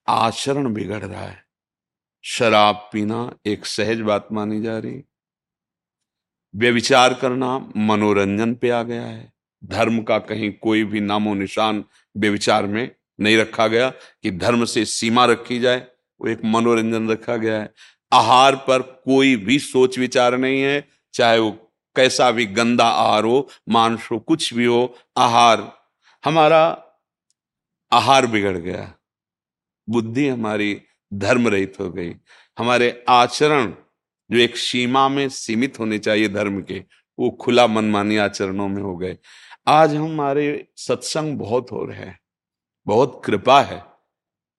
[0.07, 1.43] आचरण बिगड़ रहा है।
[2.23, 5.03] शराब पीना एक सहज बात मानी जा रही
[6.55, 9.33] व्यविचार करना मनोरंजन पे आ गया है।
[9.65, 11.85] धर्म का कहीं कोई भी नामो निशान
[12.17, 15.87] व्यविचार में नहीं रखा गया कि धर्म से सीमा रखी जाए,
[16.21, 17.73] वो एक मनोरंजन रखा गया है।
[18.13, 21.51] आहार पर कोई भी सोच विचार नहीं है, चाहे वो
[21.95, 25.71] कैसा भी गंदा आहार हो, मांस हो, कुछ भी हो, आहार,
[26.25, 26.83] हमारा
[27.93, 28.93] आहार बिगड़ गया।
[29.89, 30.81] बुद्धि हमारी
[31.13, 32.15] धर्म रहित हो गई।
[32.59, 33.73] हमारे आचरण
[34.31, 36.83] जो एक सीमा में सीमित होने चाहिए धर्म के,
[37.19, 39.17] वो खुला मनमानी आचरणों में हो गए।
[39.67, 42.19] आज हमारे सत्संग बहुत हो रहे हैं,
[42.87, 43.83] बहुत कृपा है।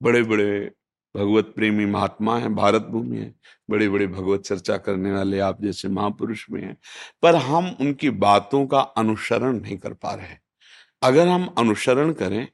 [0.00, 0.72] बड़े बड़े
[1.14, 3.34] भगवत प्रेमी महात्मा हैं, भारत भूमि है
[3.70, 6.76] बड़े बड़े भगवत चर्चा करने वाले आप जैसे महापुरुष में हैं,
[7.22, 10.36] पर हम उनकी बातों का अनुसरण नहीं कर पा रहे
[11.02, 12.46] अगर हम अनुसरण करें,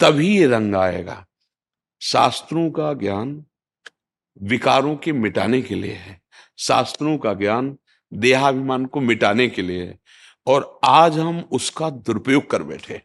[0.00, 1.24] तभी ये रंग आएगा।
[2.02, 3.44] शास्त्रों का ज्ञान
[4.42, 6.20] विकारों के मिटाने के लिए है।
[6.58, 7.76] शास्त्रों का ज्ञान
[8.12, 9.98] देहाभिमान को मिटाने के लिए है।
[10.46, 13.00] और आज हम उसका दुरुपयोग कर बैठे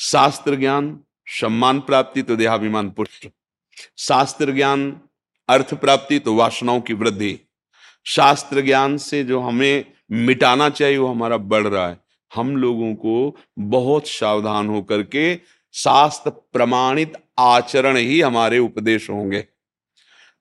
[0.00, 3.28] शास्त्र ज्ञान सम्मान प्राप्ति तो देहाभिमान पुष्ट
[3.98, 5.00] शास्त्र ज्ञान
[5.48, 7.38] अर्थ प्राप्ति तो वासनाओं की वृद्धि।
[8.06, 11.98] शास्त्र ज्ञान से जो हमें मिटाना चाहिए वो हमारा बढ़ रहा है।
[12.32, 15.34] हम लोगों को बहुत सावधान होकर के
[15.74, 19.44] शास्त्र प्रमाणित आचरण ही हमारे उपदेश होंगे।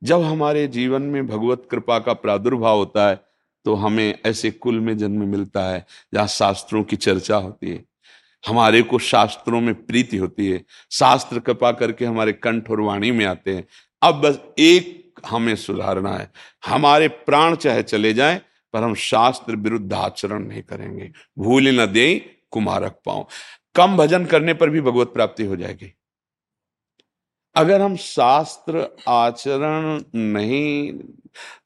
[0.03, 3.19] जब हमारे जीवन में भगवत कृपा का प्रादुर्भाव होता है
[3.65, 7.83] तो हमें ऐसे कुल में जन्म मिलता है जहाँ शास्त्रों की चर्चा होती है।
[8.43, 13.25] हमारे को शास्त्रों में प्रीति होती है। शास्त्र कृपा करके हमारे कंठ और वाणी में
[13.25, 13.65] आते हैं।
[14.01, 16.31] अब बस एक हमें सुधारना है।
[16.65, 18.41] हमारे प्राण चाहे चले जाएँ,
[18.73, 22.15] पर हम शास्त्र विरुद्ध आचरण नहीं करेंगे। भूल न दे,
[22.51, 23.27] कुमारक पाओ
[23.75, 25.93] कम भजन करने पर भी भगवत प्राप्ति हो जाएगी।
[27.55, 30.93] अगर हम शास्त्र, आचरण नहीं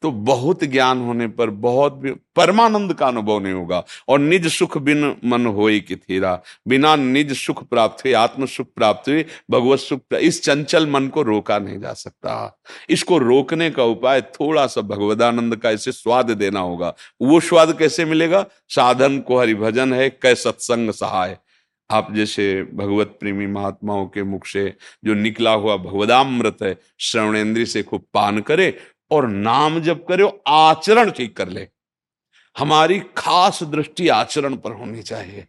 [0.02, 2.02] तो बहुत ज्ञान होने पर बहुत
[2.36, 7.38] परमानंद का अनुभव नहीं होगा। और निज सुख बिन मन हो कि थीरा। बिना निज
[7.38, 11.80] सुख प्राप्त हुए आत्म सुख प्राप्त हुए, भगवत सुख इस चंचल मन को रोका नहीं
[11.80, 17.40] जा सकता। इसको रोकने का उपाय थोड़ा सा भगवदानंद का इसे स्वाद देना होगा। वो
[17.40, 18.46] स्वाद कैसे मिलेगा?
[18.70, 21.38] साधन को हरिभजन है, कै सत्संग सहाय।
[21.90, 24.74] आप जैसे भगवत प्रेमी महात्माओं के मुख से
[25.06, 28.74] जो निकला हुआ भगवदामृत है श्रवणेन्द्री से खूब पान करे
[29.12, 31.68] और नाम जब करे आचरण ठीक कर ले।
[32.56, 35.46] हमारी खास दृष्टि आचरण पर होनी चाहिए।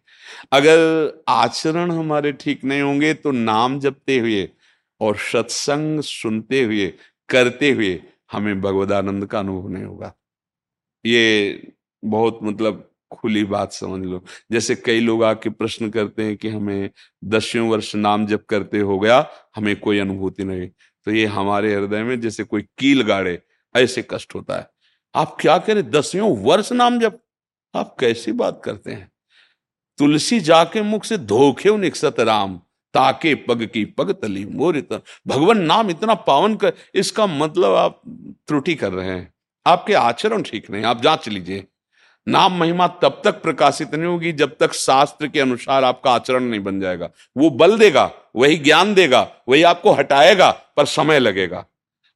[0.52, 4.48] अगर आचरण हमारे ठीक नहीं होंगे तो नाम जपते हुए
[5.00, 6.86] और सत्संग सुनते हुए,
[7.28, 8.00] करते हुए
[8.32, 10.12] हमें भगवदानंद का अनुभव नहीं होगा।
[11.04, 11.72] ये
[12.02, 16.90] बहुत मतलब खुली बात समझ लो। जैसे कई लोग आके प्रश्न करते हैं कि हमें
[17.24, 20.68] दसियों वर्ष नाम जप करते हो गया, हमें कोई अनुभूति नहीं।
[21.04, 23.42] तो ये हमारे हृदय में जैसे कोई कील गाड़े,
[23.76, 24.70] ऐसे कष्ट होता है।
[25.14, 25.90] आप क्या करें?
[25.90, 27.18] दसियों वर्ष नाम जब
[27.74, 29.12] आप कैसी बात करते हैं?
[29.98, 32.56] तुलसी जाके मुख से धोखे निकसत राम,
[32.94, 38.02] ताके पग की पग तली मोर इतना। भगवान नाम इतना पावन कर, इसका मतलब आप
[38.48, 39.34] त्रुटि कर रहे हैं।
[39.66, 41.66] आपके आचरण ठीक नहीं, आप जाँच लीजिए।
[42.28, 46.60] नाम महिमा तब तक प्रकाशित नहीं होगी जब तक शास्त्र के अनुसार आपका आचरण नहीं
[46.60, 51.64] बन जाएगा। वो बल देगा, वही ज्ञान देगा, वही आपको हटाएगा, पर समय लगेगा।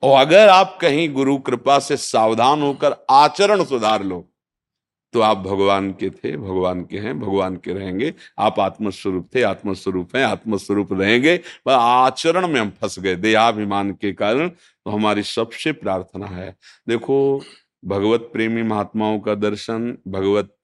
[0.02, 4.28] और अगर आप कहीं गुरु कृपा से सावधान होकर आचरण सुधार लो
[5.14, 10.16] तो आप भगवान के थे, भगवान के हैं, भगवान के रहेंगे। आप आत्मस्वरूप थे, आत्मस्वरूप
[10.16, 15.72] हैं, आत्मस्वरूप रहेंगे, पर आचरण में हम फंस गए। देहाभिमान के कारण तो हमारी सबसे
[15.72, 16.48] प्रार्थना है।
[16.88, 17.42] देखो
[17.84, 20.54] भगवत प्रेमी महात्माओं का दर्शन, भगवत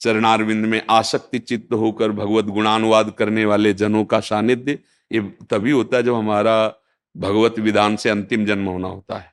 [0.00, 4.78] चरणारविंद में आसक्ति चित्त होकर भगवत गुणानुवाद करने वाले जनों का सानिध्य,
[5.10, 6.66] ये तभी होता है जब हमारा
[7.14, 9.32] भगवत विधान से अंतिम जन्म होना होता है।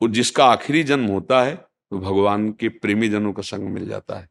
[0.00, 4.18] और जिसका आखिरी जन्म होता है तो भगवान के प्रेमी जनों का संग मिल जाता
[4.18, 4.28] है।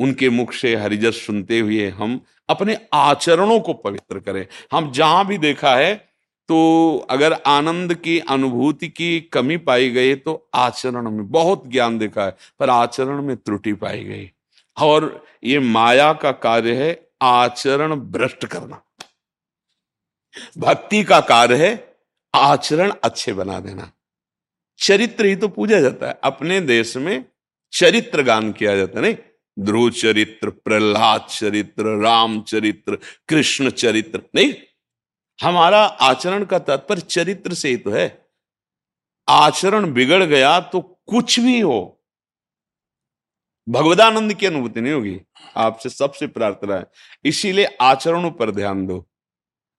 [0.00, 5.38] उनके मुख से हरिजस सुनते हुए हम अपने आचरणों को पवित्र करें। हम जहाँ भी
[5.38, 6.09] देखा है
[6.50, 12.24] तो अगर आनंद की, अनुभूति की कमी पाई गई तो आचरण में बहुत ज्ञान देखा
[12.24, 14.30] है, पर आचरण में त्रुटि पाई गई।
[14.76, 18.82] और ये माया का कार्य है आचरण भ्रष्ट करना।
[20.58, 21.72] भक्ति का कार्य है
[22.34, 23.90] आचरण अच्छे बना देना।
[24.78, 27.24] चरित्र ही तो पूजा जाता है, अपने देश में
[27.72, 29.16] चरित्र गान किया जाता है, नहीं?
[29.58, 34.52] ध्रुव चरित्र, प्रहलाद चरित्र, राम चरित्र, कृष्ण चरित्र, नहीं?
[35.40, 38.06] हमारा आचरण का तात्पर्य चरित्र से ही तो है।
[39.28, 41.80] आचरण बिगड़ गया तो कुछ भी हो।
[43.68, 45.20] भगवदानंद की अनुभूति नहीं होगी।
[45.56, 46.86] आपसे सबसे प्रार्थना है,
[47.24, 49.04] इसीलिए आचरणों पर ध्यान दो।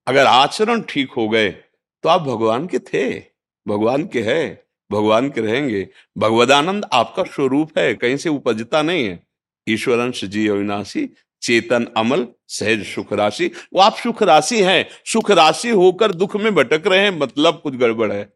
[0.08, 3.20] अगर आचरण ठीक हो गए तो आप भगवान के थे,
[3.66, 9.20] भगवान के है, भगवान के रहेंगे। भगवदानंद आपका स्वरूप है, कहीं से उपजता नहीं है।
[9.68, 11.10] ईश्वरंश जी अविनाशी,
[11.42, 16.54] चेतन अमल सहज सुख राशि। वो आप सुख राशि हैं। सुख राशि होकर दुख में
[16.56, 18.34] भटक रहे हैं मतलब कुछ गड़बड़ है।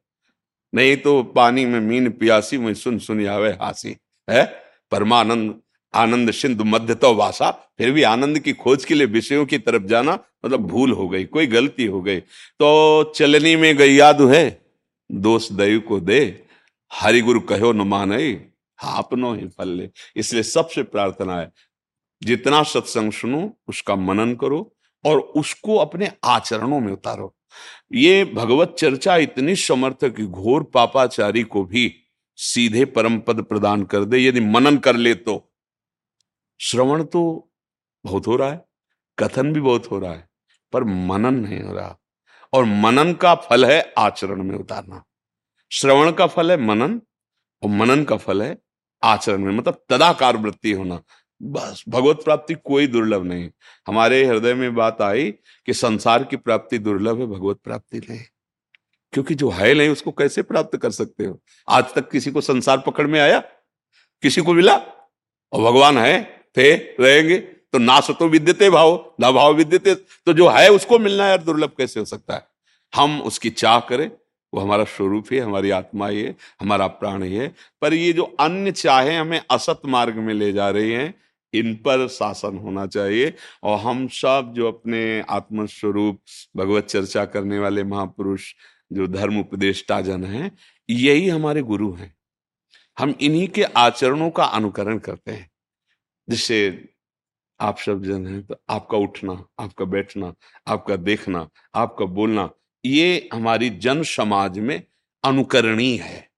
[0.75, 3.97] नहीं तो पानी में मीन पियासी में सुन सुन आवे हासी।
[4.29, 4.45] है?
[4.91, 5.55] परमानंद,
[5.95, 9.83] आनंद सिंधु मध्य तो वासा। फिर भी आनंद की खोज के लिए विषयों की तरफ़
[9.83, 12.19] जाना मतलब भूल हो गई, कोई गलती हो गई।
[12.59, 14.61] तो चलनी में गई याद है?
[15.11, 16.43] दोष दयु को दे।
[16.93, 18.45] हरि गुरु कहो न माने
[18.83, 21.51] आपनो ही फल ले इसलिए सबसे प्रार्थना है
[22.23, 24.75] जितना सत्संग सुनो, उसका मनन करो
[25.05, 27.35] और उसको अपने आचरणों में उतारो।
[27.93, 31.95] ये भगवत चर्चा इतनी समर्थ कि घोर पापाचारी को भी
[32.35, 35.53] सीधे परम पद प्रदान कर दे। यदि मनन कर ले तो।
[36.61, 37.51] श्रवण तो
[38.05, 38.65] बहुत हो रहा है,
[39.19, 40.29] कथन भी बहुत हो रहा है,
[40.73, 41.99] पर मनन नहीं हो रहा।
[42.53, 45.03] और मनन का फल है आचरण में उतारना।
[45.71, 47.01] श्रवण का फल है मनन
[47.63, 48.57] और मनन का फल है
[49.03, 51.01] आचरण में मतलब तदाकार वृत्ति होना।
[51.41, 53.49] बस, भगवत प्राप्ति कोई दुर्लभ नहीं।
[53.87, 55.31] हमारे हृदय में बात आई
[55.65, 58.19] कि संसार की प्राप्ति दुर्लभ है, भगवत प्राप्ति नहीं।
[59.13, 61.41] क्योंकि जो है नहीं, उसको कैसे प्राप्त कर सकते हो?
[61.69, 63.39] आज तक किसी को संसार पकड़ में आया?
[64.21, 64.75] किसी को मिला?
[65.51, 70.47] और भगवान है, थे, रहेंगे तो ना सतो विद्यते भाव, ना भाव विद्यते। तो जो
[70.49, 72.47] है, उसको मिलना यार दुर्लभ कैसे हो सकता है?
[72.95, 74.11] हम उसकी चाह करें,
[74.53, 78.23] वो हमारा स्वरूप ही, हमारी आत्मा ही है, हमारा प्राण ही है, पर ये जो
[78.23, 81.24] अन्य चाहे हमें असत मार्ग में ले जा रही हैं
[81.59, 83.33] इन पर शासन होना चाहिए।
[83.63, 86.21] और हम सब जो अपने आत्मस्वरूप
[86.57, 88.53] भगवत चर्चा करने वाले महापुरुष,
[88.93, 90.57] जो धर्म उपदेष्टा जन हैं,
[90.89, 92.15] यही हमारे गुरु हैं।
[92.99, 95.51] हम इन्हीं के आचरणों का अनुकरण करते हैं।
[96.29, 96.89] जिससे
[97.59, 100.33] आप सब जन हैं तो आपका उठना, आपका बैठना,
[100.67, 102.49] आपका देखना, आपका बोलना,
[102.85, 104.83] ये हमारी जन समाज में
[105.23, 106.29] अनुकरणीय है।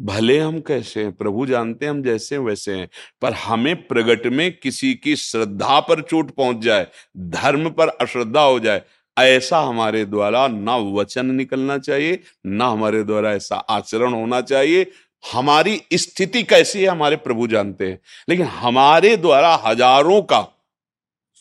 [0.00, 2.88] भले हम कैसे हैं, प्रभु जानते हैं हम जैसे हैं, वैसे हैं,
[3.22, 6.86] पर हमें प्रगट में किसी की श्रद्धा पर चोट पहुँच जाए,
[7.16, 8.82] धर्म पर अश्रद्धा हो जाए,
[9.16, 14.90] ऐसा हमारे द्वारा ना वचन निकलना चाहिए, ना हमारे द्वारा ऐसा आचरण होना चाहिए।
[15.32, 20.46] हमारी स्थिति कैसी है, हमारे प्रभु जानते हैं, लेकिन हमारे द्वारा हज़ारों का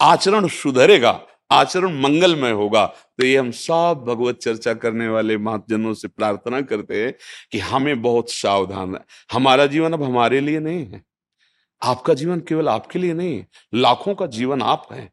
[0.02, 6.08] आचरण सुधरेगा। आचरण मंगलमय होगा। तो ये हम सब भगवत चर्चा करने वाले महाजनों से
[6.08, 7.14] प्रार्थना करते हैं
[7.52, 11.04] कि हमें बहुत सावधान है हमारा जीवन अब हमारे लिए नहीं है।
[11.82, 15.10] आपका जीवन केवल आपके लिए नहीं है। लाखों का जीवन आप है।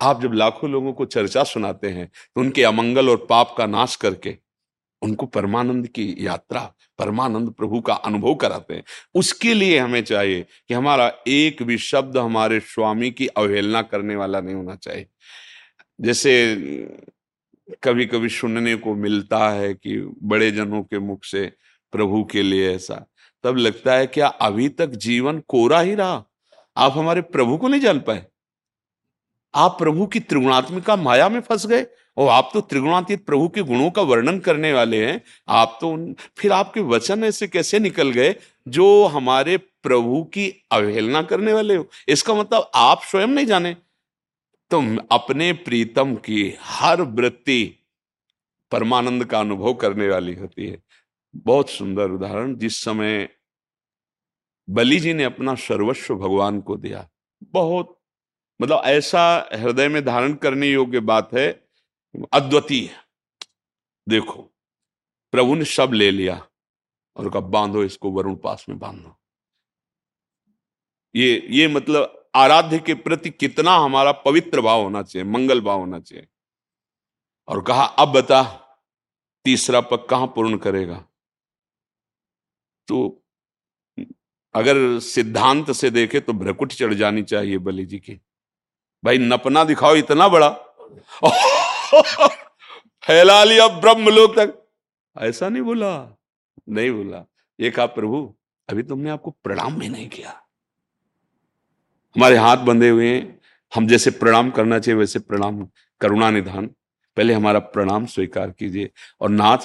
[0.00, 3.96] आप जब लाखों लोगों को चर्चा सुनाते हैं तो उनके अमंगल और पाप का नाश
[3.96, 4.36] करके
[5.02, 8.84] उनको परमानंद की यात्रा, परमानंद प्रभु का अनुभव कराते हैं।
[9.14, 14.40] उसके लिए हमें चाहिए कि हमारा एक भी शब्द हमारे स्वामी की अवहेलना करने वाला
[14.40, 15.06] नहीं होना चाहिए।
[16.00, 16.56] जैसे
[17.82, 21.52] कभी कभी सुनने को मिलता है कि बड़े जनों के मुख से
[21.92, 23.06] प्रभु के लिए ऐसा,
[23.42, 26.24] तब लगता है क्या अभी तक जीवन कोरा ही रहा?
[26.76, 28.26] आप हमारे प्रभु को नहीं जान पाए।
[29.54, 31.86] आप प्रभु की त्रिगुणात्मिका माया में फंस गए।
[32.18, 36.16] और आप तो त्रिगुणातीत प्रभु के गुणों का वर्णन करने वाले हैं। आप तो उन,
[36.38, 38.34] फिर आपके वचन ऐसे कैसे निकल गए
[38.68, 41.88] जो हमारे प्रभु की अवहेलना करने वाले हो?
[42.08, 43.76] इसका मतलब आप स्वयं नहीं जाने।
[44.70, 47.74] तुम अपने प्रीतम की हर वृत्ति
[48.72, 50.82] परमानंद का अनुभव करने वाली होती है।
[51.36, 53.28] बहुत सुंदर उदाहरण, जिस समय
[54.70, 57.08] बलि जी ने अपना सर्वस्व भगवान को दिया।
[57.52, 58.00] बहुत
[58.62, 61.67] मतलब ऐसा हृदय में धारण करने योग्य बात है
[62.32, 62.90] अद्वितीय
[64.08, 64.42] देखो,
[65.32, 66.48] प्रभु ने सब ले लिया
[67.16, 69.18] और कहा, बांधो इसको, वरुण पास में बांधो।
[71.14, 76.00] ये ये मतलब आराध्य के प्रति कितना हमारा पवित्र भाव होना चाहिए, मंगल भाव होना
[76.00, 76.26] चाहिए।
[77.48, 78.42] और कहा, अब बता,
[79.44, 81.04] तीसरा पग कहाँ पूर्ण करेगा?
[82.88, 83.24] तो
[84.54, 88.20] अगर सिद्धांत से देखे तो भ्रकुट चढ़ जानी चाहिए बलि जी की।
[89.04, 90.48] भाई, नपना दिखाओ इतना बड़ा।
[93.06, 94.68] फैला लिया ब्रह्म लोक तक।
[95.18, 96.18] ऐसा नहीं बोला।
[96.68, 97.26] नहीं बोला।
[97.60, 98.36] ये कहा प्रभु
[98.68, 100.30] अभी तुमने आपको प्रणाम भी नहीं किया।
[102.16, 103.40] हमारे हाथ बंधे हुए हैं।
[103.74, 105.68] हम जैसे प्रणाम करना चाहिए वैसे प्रणाम
[106.00, 106.66] करुणा निधान।
[107.16, 109.58] पहले हमारा प्रणाम स्वीकार कीजिए। और नाथ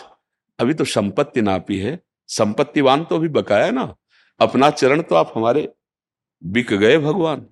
[0.59, 3.95] अभी तो संपत्ति नापी है। संपत्तिवान तो अभी बकाया ना।
[4.39, 5.74] अपना चरण तो आप हमारे
[6.43, 7.47] बिक गए भगवान।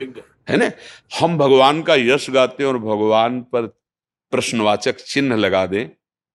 [0.49, 0.71] है ना?
[1.19, 3.80] हम भगवान का यश गाते हैं और भगवान पर
[4.31, 5.89] प्रश्नवाचक चिन्ह लगा दें,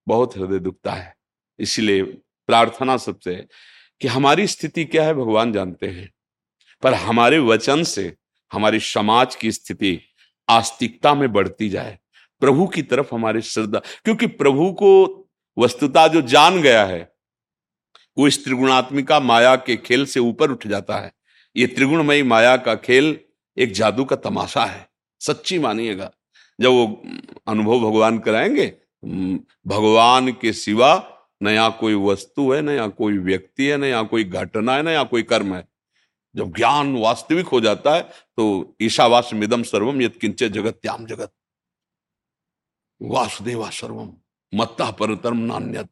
[0.09, 1.17] बहुत हृदय दुखता है।
[1.59, 2.03] इसलिए
[2.47, 3.47] प्रार्थना सबसे
[4.01, 6.15] कि हमारी स्थिति क्या है, भगवान जानते हैं।
[6.83, 8.17] पर हमारे वचन से
[8.53, 10.01] हमारी समाज की स्थिति
[10.49, 11.99] आस्तिकता में बढ़ती जाए।
[12.41, 15.23] प्रभु की तरफ़ हमारी श्रद्धा, क्योंकि प्रभु को
[15.59, 17.13] वस्तुता जो जान गया है,
[18.19, 21.13] वो इस त्रिगुणात्मिका माया के खेल से ऊपर उठ जाता है।
[21.57, 23.21] ये त्रिगुणमयी माया का खेल
[23.59, 24.91] एक जादू का तमाशा है।
[25.21, 26.13] सच्ची मानिएगा।
[26.59, 27.03] जब वो
[27.49, 28.67] अनुभव भगवान कराएँगे
[29.67, 30.93] भगवान के सिवा
[31.43, 35.55] नया कोई वस्तु है नया कोई व्यक्ति है नया कोई घटना है नया कोई कर्म
[35.55, 35.67] है।
[36.35, 38.03] जब ज्ञान वास्तविक हो जाता है
[38.37, 41.33] तो ईशावास मिदम सर्वम यद किंचे जगत त्याम जगत।
[43.01, 44.13] वासुदेवा सर्वम,
[44.53, 45.89] मत्ता परतरम नान्यत।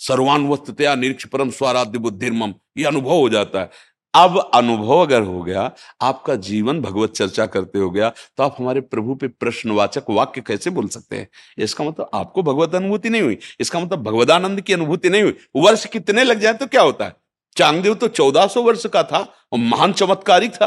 [0.00, 3.70] सर्वान वस्तुतया निरीक्ष परम स्वाराध्य बुद्धिर्मम। ये अनुभव हो जाता है।
[4.16, 5.70] अब अनुभव अगर हो गया,
[6.02, 10.70] आपका जीवन भगवत चर्चा करते हो गया तो आप हमारे प्रभु पे प्रश्नवाचक वाक्य कैसे
[10.70, 11.28] बोल सकते हैं?
[11.58, 15.84] इसका मतलब आपको भगवत अनुभूति नहीं हुई, इसका मतलब भगवदानंद की अनुभूति नहीं हुई। वर्ष
[15.86, 17.14] कितने लग जाए तो क्या होता है?
[17.56, 19.18] चांगदेव तो चौदह वर्ष का था
[19.52, 20.66] और महान चमत्कारिक था।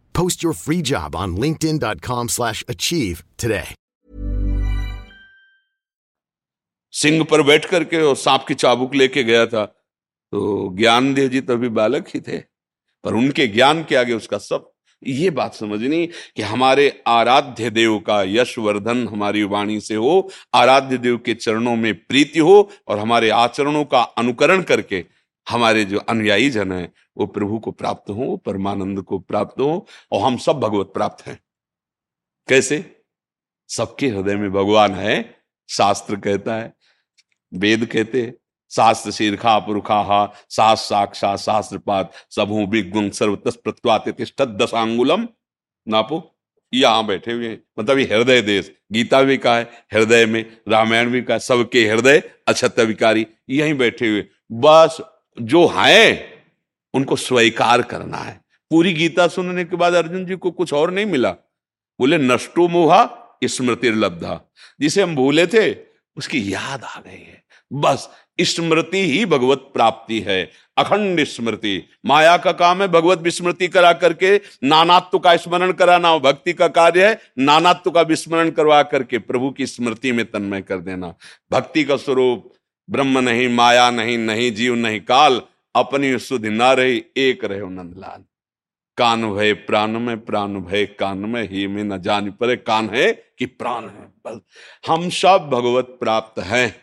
[0.15, 3.67] Post your free job on linkedin.com slash achieve today.
[6.93, 11.53] Singh पर बैठ करके और सांप की चाबुक लेके गया था तो ज्ञानदेव जी तो
[11.53, 12.37] अभी बालक ही थे,
[13.03, 14.69] पर उनके ज्ञान के आगे उसका सब
[15.01, 16.05] ये बात समझनी
[16.35, 21.93] कि हमारे आराध्य देव का यशवर्धन हमारी वाणी से हो, आराध्य देव के चरणों में
[21.93, 25.03] प्रीति हो और हमारे आचरणों का अनुकरण करके
[25.49, 29.87] हमारे जो अनुयायी जन है, वो प्रभु को प्राप्त हो, वो परमानंद को प्राप्त हो,
[30.11, 31.39] और हम सब भगवत प्राप्त हैं।
[32.47, 33.03] कैसे?
[33.69, 36.73] सबके हृदय में भगवान है, शास्त्र कहता है,
[37.53, 38.33] वेद कहते
[38.71, 44.09] शास्त्र शीर्खा पुरुखा शास्त्र साक्षा शास्त्रपात, सबू विगुण सर्वतस प्रत्वात
[44.41, 45.27] दशांगुलम
[45.87, 46.37] नापो
[46.73, 49.63] यहाँ बैठे हुए हैं। मतलब ये हृदय देश, गीता भी कहा है,
[49.93, 55.01] हृदय में रामायण भी कहा सबके हृदय अछत विकारी। यहीं बैठे हुए बस
[55.41, 56.31] जो है,
[56.93, 61.05] उनको स्वीकार करना है। पूरी गीता सुनने के बाद अर्जुन जी को कुछ और नहीं
[61.05, 61.31] मिला।
[61.99, 65.75] बोले, नष्टो मोहा स्मृति लब्धा जिसे हम भूले थे,
[66.17, 68.09] उसकी याद आ गई है। बस,
[68.41, 74.41] स्मृति ही भगवत प्राप्ति है। अखंड स्मृति। माया का काम है भगवत विस्मृति करा करके,
[74.63, 79.65] नानात्व का स्मरण कराना। भक्ति का कार्य है नानात्व का विस्मरण करवा करके प्रभु की
[79.65, 81.15] स्मृति में तन्मय कर देना।
[81.51, 82.53] भक्ति का स्वरूप
[82.91, 85.41] ब्रह्म नहीं, माया नहीं नहीं, जीव नहीं, काल,
[85.75, 88.23] अपनी सुधि ना रही, एक रहे नंदलाल।
[88.97, 93.11] कान भय प्राण में, प्राण भय कान में, ही में न जान परे कान है
[93.11, 94.39] कि प्राण है। बस
[94.87, 96.75] हम सब भगवत प्राप्त हैं।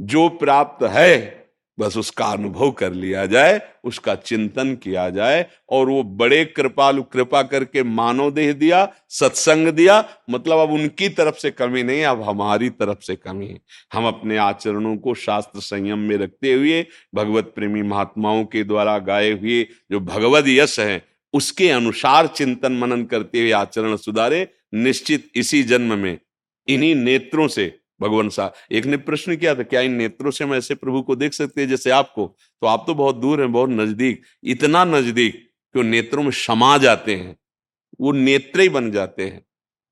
[0.00, 1.39] जो प्राप्त है
[1.80, 7.42] बस उसका अनुभव कर लिया जाए, उसका चिंतन किया जाए, और वो बड़े कृपालु, कृपा
[7.42, 12.70] करके मानव देह दिया, सत्संग दिया मतलब अब उनकी तरफ़ से कमी नहीं, अब हमारी
[12.70, 13.60] तरफ़ से कमी है।
[13.92, 19.30] हम अपने आचरणों को शास्त्र संयम में रखते हुए, भगवत प्रेमी महात्माओं के द्वारा गाए
[19.32, 21.02] हुए जो भगवत यश है,
[21.34, 26.18] उसके अनुसार चिंतन मनन करते हुए आचरण सुधारे, निश्चित इसी जन्म में
[26.68, 30.54] इन्हीं नेत्रों से भगवान साहब एक ने प्रश्न किया था, क्या इन नेत्रों से हम
[30.54, 32.26] ऐसे प्रभु को देख सकते हैं जैसे आपको?
[32.60, 35.34] तो आप तो बहुत दूर हैं, बहुत नज़दीक। इतना नज़दीक
[35.74, 37.36] कि वो नेत्रों में समा जाते हैं।
[38.00, 39.44] वो नेत्र ही बन जाते हैं।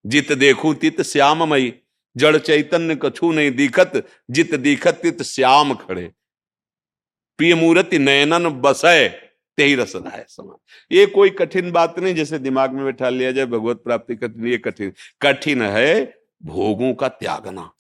[0.07, 1.73] जित देखू तित श्याममयी
[2.17, 6.11] जड़ चैतन्य कछु नहीं दिखत, जित दिखत तित श्याम खड़े।
[7.39, 9.09] प्रिय मूर्ति, नयनन बसय
[9.59, 10.57] ते ही रसदाय समान
[10.97, 14.59] ये कोई कठिन बात नहीं, जैसे दिमाग में बैठा लिया जाए, भगवत प्राप्ति कठिन ये
[14.59, 14.93] कठिन।
[15.23, 17.71] कठिन है भोगों का त्यागना।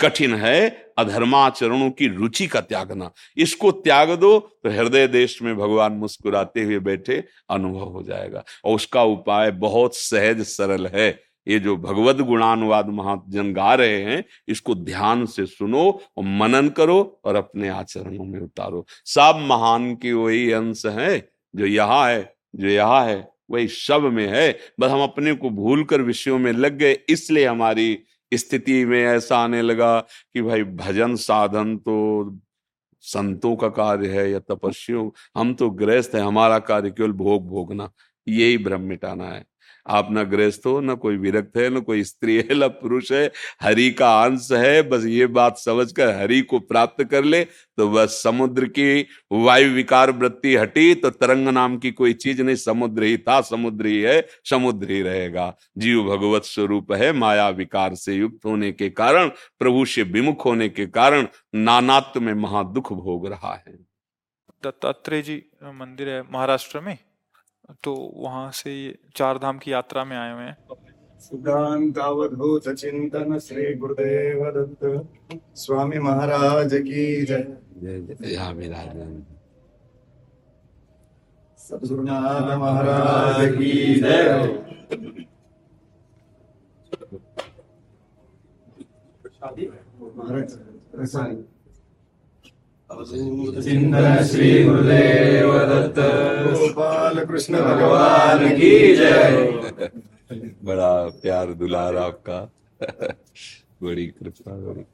[0.00, 0.68] कठिन है
[0.98, 6.78] अधर्माचरणों की रुचि का त्यागना। इसको त्याग दो तो हृदय देश में भगवान मुस्कुराते हुए
[6.80, 11.08] बैठे अनुभव हो जाएगा। और उसका उपाय बहुत सहज सरल है।
[11.46, 15.84] ये जो भगवत गुणानुवाद महाजन गा रहे हैं, इसको ध्यान से सुनो
[16.16, 21.18] और मनन करो और अपने आचरणों में उतारो। सब महान के वही अंश है,
[21.54, 25.84] जो यहाँ है, जो यहाँ है, वही सब में है। बस हम अपने को भूल
[25.84, 27.98] कर विषयों में लग गए, इसलिए हमारी
[28.32, 32.38] स्थिति में ऐसा आने लगा कि भाई भजन साधन तो
[33.04, 37.90] संतों का कार्य है या तपस्वियों, हम तो गृहस्थ है, हमारा कार्य केवल भोग भोगना,
[38.28, 39.44] यही भ्रम मिटाना है।
[39.88, 43.30] आप ना गृहस्थ हो, न कोई विरक्त है, न कोई स्त्री है, न पुरुष है,
[43.62, 47.44] हरि का अंश है, बस ये बात समझकर हरि को प्राप्त कर ले
[47.78, 52.56] तो बस समुद्र की वायु विकार वृत्ति हटी तो तरंग नाम की कोई चीज़ नहीं,
[52.56, 57.94] समुद्र ही था, समुद्र ही है, समुद्र ही रहेगा। जीव भगवत स्वरूप है, माया विकार
[57.94, 59.28] से युक्त होने के कारण,
[59.58, 63.76] प्रभु से विमुख होने के कारण, नानात्व में महादुख भोग रहा है।
[64.62, 66.96] दत्तात्रेय जी, मंदिर है महाराष्ट्र में?
[67.84, 68.72] तो वहाँ से
[69.16, 70.56] चार धाम की यात्रा में आए हुए हैं।
[71.20, 74.84] सिद्धांतावधूत चिंतन श्री गुरुदेव दत्त
[75.56, 77.42] स्वामी महाराज की जय।
[81.58, 84.64] सदगुरुनाथ महाराज की जय।
[90.16, 91.47] महाराज चिंतन
[92.88, 95.98] श्री गुरुदेव दत्त
[96.52, 99.90] गोपाल कृष्ण भगवान की जय।
[100.64, 102.38] बड़ा प्यार दुलार आपका।
[103.82, 104.84] बड़ी कृपा बड़ी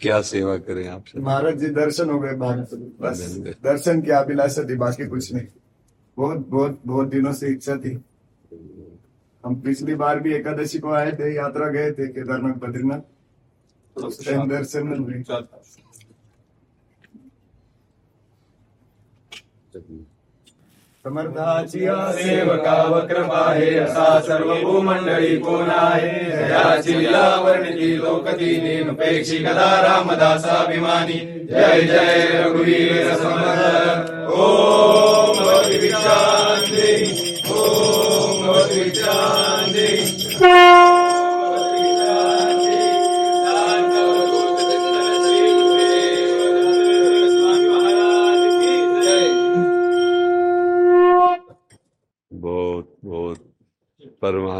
[0.00, 2.34] क्या सेवा करें आप महाराज जी दर्शन हो गए
[3.00, 3.24] बस
[3.64, 5.46] दर्शन की अभिलाषा थी बाकी कुछ नहीं।
[6.16, 7.98] बहुत बहुत बहुत दिनों से इच्छा थी।
[9.44, 13.13] हम पिछली बार भी एकादशी को आए थे यात्रा गए थे केदारनाथ बद्रीनाथ।
[22.12, 22.76] सेवका
[23.78, 26.30] असा सर्व भूमंडळी कोण आहे
[27.44, 27.96] वर्णिती
[28.62, 31.18] नेमपेक्षी कदा रामदासाभिमानी।
[31.50, 36.92] जय जय रघुवीर समर्थ ओम भगवती विचांदे
[37.50, 39.86] ओम भगवती विचांदे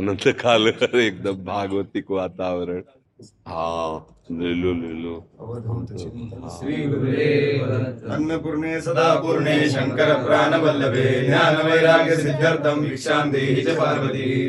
[0.07, 0.69] परमानंद काल
[1.01, 2.83] एकदम भागवती को वातावरण।
[3.49, 5.15] हाँ। ले लो ले लो।
[6.51, 6.75] श्री
[8.15, 14.49] अन्नपूर्णे सदा पूर्णे शंकर प्राण वल्लभे ज्ञान वैराग्य सिद्ध्यर्थम भिक्षां देहि च पार्वती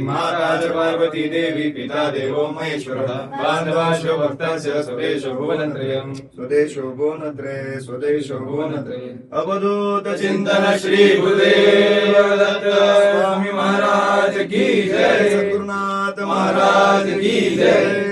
[0.61, 9.03] च पार्वती देवी पिता देवो महेश्वरः। बान्धवाश्च भक्ताश्च स्वदेशो भुवनत्रयम्। स्वदेशो भुवनत्रे स्वदेशो भुवनत्रे
[9.33, 18.04] अवधूत चिंतन श्री गुरुदेव दत्त स्वामी महाराज की जय। सद्गुरुनाथ महाराज की जय।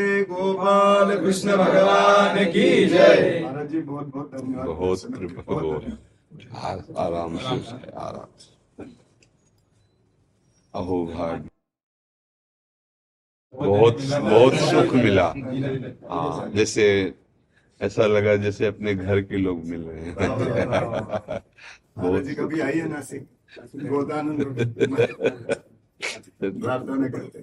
[0.64, 5.72] गोपाल कृष्ण भगवान की जय। महाराज जी बहुत बहुत धन्यवाद। बहुत। कृपा हो
[7.04, 8.86] आराम से आराम से।
[10.74, 11.50] अहो भाग्य।
[13.54, 15.28] बहुत बहुत सुख मिला।
[16.12, 16.86] हाँ जैसे
[17.82, 20.16] ऐसा लगा जैसे अपने घर के लोग मिल रहे हैं।
[21.98, 23.28] बहुत जी कभी आइए नासिक।
[23.76, 24.40] बहुत आनंद
[26.44, 27.40] प्रार्थना करते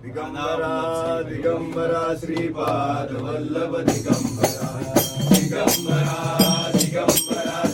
[0.00, 4.68] हैं। धन्यवाद। दिगंबरा दिगंबरा श्रीपाद वल्लभ दिगंबरा
[5.32, 7.69] दिगंबरा दिगंबरा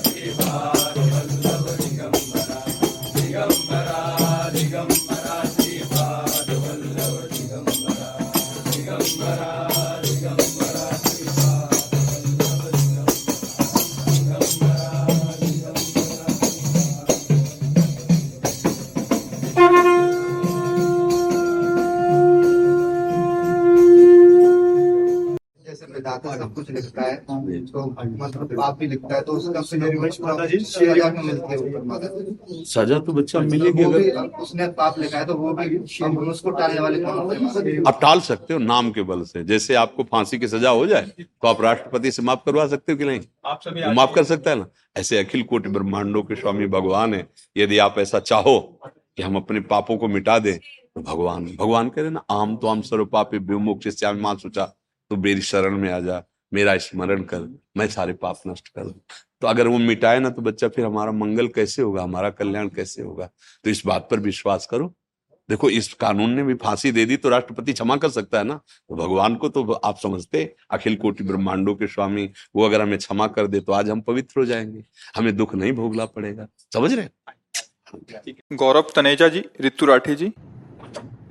[26.58, 30.46] कुछ लिखता है तो मतलब पाप भी लिखता है तो उसका सजा है ऊपर माता
[30.46, 30.60] जी?
[32.66, 36.80] सजा तो बच्चा मिलेगी अगर उसने पाप लिखा है तो वो भी हम उसको टालने
[36.82, 37.36] वाले कौन होते
[37.72, 40.86] हैं आप टाल सकते हो नाम के बल से। जैसे आपको फांसी की सजा हो
[40.88, 43.20] जाए तो आप राष्ट्रपति से माफ़ करवा सकते हो कि नहीं?
[43.46, 44.68] आप सभी माफ़ कर सकता है ना?
[44.98, 47.28] ऐसे अखिल कोटि ब्रह्मांडों के स्वामी भगवान है।
[47.58, 52.02] यदि आप ऐसा चाहो कि हम अपने पापों को मिटा दें तो भगवान भगवान कह
[52.02, 54.74] रहे ना आम तो आम सर्व पापे विमुक्त श्याम माँ सोचा
[55.12, 59.00] तो मेरी शरण में आ जा। मेरा स्मरण कर मैं सारे पाप नष्ट कर दूँ।
[59.42, 62.04] तो अगर वो मिटाए ना तो बच्चा फिर हमारा मंगल कैसे होगा?
[62.04, 63.30] हमारा कल्याण कैसे होगा?
[63.64, 64.94] तो इस बात पर विश्वास करो।
[65.50, 68.56] देखो इस कानून ने भी फांसी दे दी तो राष्ट्रपति क्षमा कर सकता है ना?
[68.90, 73.28] तो भगवान को तो आप समझते अखिल कोटि ब्रह्मांडों के स्वामी वो अगर हमें क्षमा
[73.28, 74.84] कर दे तो आज हम पवित्र हो जाएँगे।
[75.16, 77.08] हमें दुख नहीं भोगना पड़ेगा। समझ रहे
[78.54, 80.34] गौरव तनेजा जी रितु राठी जी।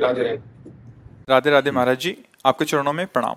[0.00, 3.36] राधे राधे महाराज जी आपके चरणों में प्रणाम।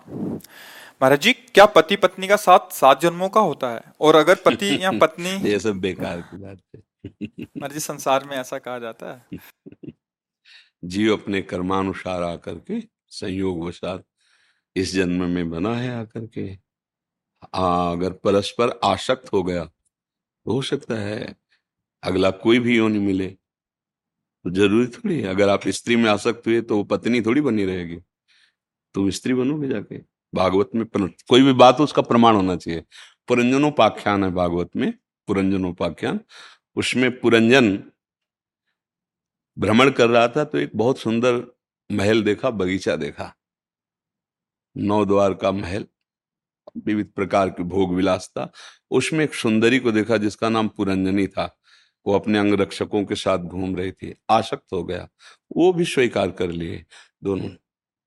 [1.02, 3.82] महाराज जी क्या पति पत्नी का साथ सात जन्मों का होता है?
[4.02, 6.82] और अगर पति या पत्नी ये सब बेकार की बात है।
[7.40, 9.40] महाराज जी संसार में ऐसा कहा जाता है।
[10.86, 14.06] जीव अपने कर्मानुसार आकर के संयोग वशात
[14.76, 16.42] इस जन्म में बना है आकर के।
[17.56, 21.36] हाँ अगर परस्पर आसक्त हो गया तो हो सकता है
[22.04, 23.28] अगला कोई भी योनि मिले।
[24.46, 27.98] तो ज़रूरी थोड़ी अगर आप स्त्री में आसक्त हुए तो वो पत्नी थोड़ी बनी रहेगी।
[28.96, 32.84] तुम स्त्री बनोगे जाके। भागवत में कोई भी बात उसका प्रमाण होना चाहिए।
[33.28, 34.94] पुरंजनोपाख्यान है भागवत में,
[35.28, 36.20] पुरंजनोपाख्यान।
[36.76, 37.78] उसमें पुरंजन
[39.58, 41.44] भ्रमण कर रहा था तो एक बहुत सुंदर
[41.92, 43.34] महल देखा, बगीचा देखा।
[44.78, 45.86] नौ द्वार का महल,
[46.86, 48.52] विविध प्रकार के भोग विलास था।
[48.92, 51.56] उसमें एक सुंदरी को देखा, जिसका नाम पुरंजनी था।
[52.06, 55.08] वो अपने अंग रक्षकों के साथ घूम रही थी। आसक्त हो गया।
[55.58, 56.86] वो भी स्वीकार कर लिए
[57.24, 57.50] दोनों।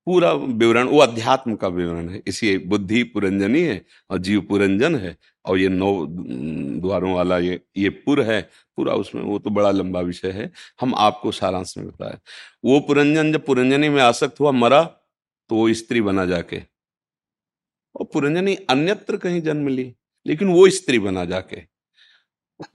[0.07, 5.15] पूरा विवरण, वो अध्यात्म का विवरण है। इसी बुद्धि पुरंजनी है और जीव पुरंजन है
[5.45, 8.41] और ये नौ द्वारों वाला ये ये पुर है,
[8.77, 10.51] पूरा उसमें वो तो बड़ा लंबा विषय है।
[10.81, 12.17] हम आपको सारांश में बताए।
[12.65, 14.83] वो पुरंजन जब पुरंजनी में आसक्त हुआ, मरा
[15.49, 16.61] तो वो स्त्री बना जाके।
[17.95, 19.93] और पुरंजनी अन्यत्र कहीं जन्म ली,
[20.25, 21.72] लेकिन वो स्त्री बना जाके।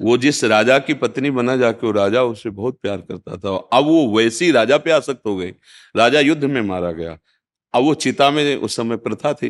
[0.00, 3.84] वो जिस राजा की पत्नी बना जाके वो राजा उससे बहुत प्यार करता था। अब
[3.84, 5.50] वो वैसी राजा पे आसक्त हो गई।
[5.96, 7.18] राजा युद्ध में मारा गया।
[7.74, 9.48] अब वो चिता में उस समय प्रथा थी।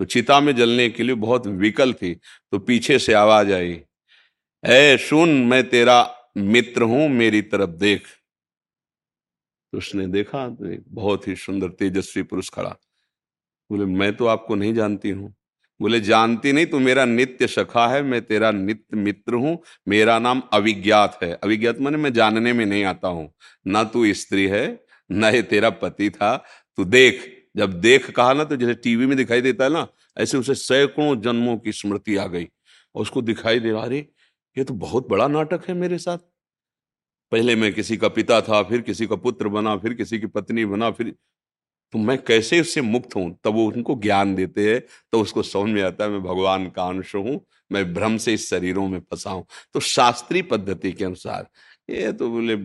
[0.00, 2.14] तो चिता में जलने के लिए बहुत विकल थी।
[2.52, 3.80] तो पीछे से आवाज़ आई,
[4.64, 8.02] ए, सुन, मैं तेरा मित्र हूँ, मेरी तरफ़ देख।
[9.72, 12.76] तो उसने देखा तो बहुत ही सुंदर, तेजस्वी पुरुष खड़ा।
[13.70, 15.34] बोले, मैं तो आपको नहीं जानती हूँ।
[15.80, 20.42] बोले, जानती नहीं तो मेरा नित्य सखा है, मैं तेरा नित्य मित्र हूँ, मेरा नाम
[20.52, 23.32] अविज्ञात है। अविज्ञात माने मैं जानने में नहीं आता हूँ।
[23.66, 26.44] ना तू स्त्री है, न ये तेरा पति था।
[26.76, 30.38] तू देख, जब देख कहा ना तो जैसे टीवी में दिखाई देता है ना, ऐसे
[30.38, 32.48] उसे सैकड़ों जन्मों की स्मृति आ गई
[32.94, 34.08] और उसको दिखाई दे रहा, अरे,
[34.58, 36.18] ये तो बहुत बड़ा नाटक है मेरे साथ।
[37.32, 40.64] पहले मैं किसी का पिता था, फिर किसी का पुत्र बना, फिर किसी की पत्नी
[40.64, 41.14] बना, फिर
[41.92, 43.30] तो मैं कैसे उससे मुक्त हूँ?
[43.44, 44.80] तब वो उनको ज्ञान देते हैं
[45.12, 47.40] तो उसको समझ में आता है, मैं भगवान का अंश हूँ,
[47.72, 51.46] मैं भ्रम से इस शरीरों में फंसा हूँ। तो शास्त्रीय पद्धति के अनुसार,
[51.90, 52.56] ये तो बोले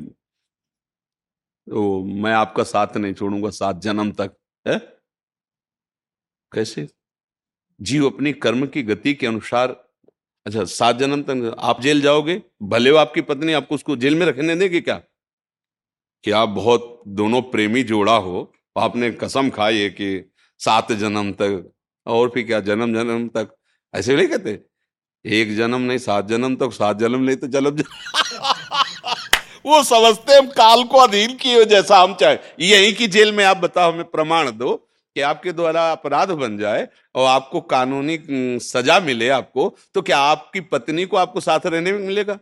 [1.68, 4.78] तो मैं आपका साथ नहीं छोड़ूँगा, सात जन्म तक, है?
[6.52, 6.88] कैसे?
[7.80, 9.70] जीव अपनी कर्म की गति के अनुसार
[10.46, 12.42] अच्छा सात जन्म तक आप जेल जाओगे?
[12.64, 14.96] भले हो आपकी पत्नी आपको उसको जेल में रखने देगी क्या?
[16.24, 21.72] कि आप बहुत दोनों प्रेमी जोड़ा हो आपने कसम खाई है कि सात जन्म तक,
[22.08, 23.56] और फिर क्या जन्म जन्म तक?
[23.94, 24.60] ऐसे नहीं कहते?
[25.26, 27.84] एक जन्म नहीं, सात जन्म तक सात जन्म नहीं तो जन्म
[29.66, 33.58] वो समझते हम काल को अधीन किए जैसा हम चाहे। यही की जेल में आप
[33.58, 34.76] बताओ, हमें प्रमाण दो
[35.16, 38.18] कि आपके द्वारा अपराध बन जाए और आपको कानूनी
[38.60, 42.40] सजा मिले आपको तो क्या आपकी पत्नी को आपको साथ रहने में मिलेगा?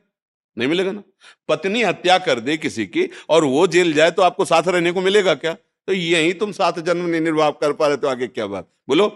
[0.57, 1.03] नहीं मिलेगा ना?
[1.49, 5.01] पत्नी हत्या कर दे किसी की और वो जेल जाए तो आपको साथ रहने को
[5.01, 5.55] मिलेगा क्या?
[5.89, 8.67] तो यही तुम सात जन्म नहीं निर्वाह कर पा रहे तो आगे क्या बात?
[8.89, 9.07] बोलो,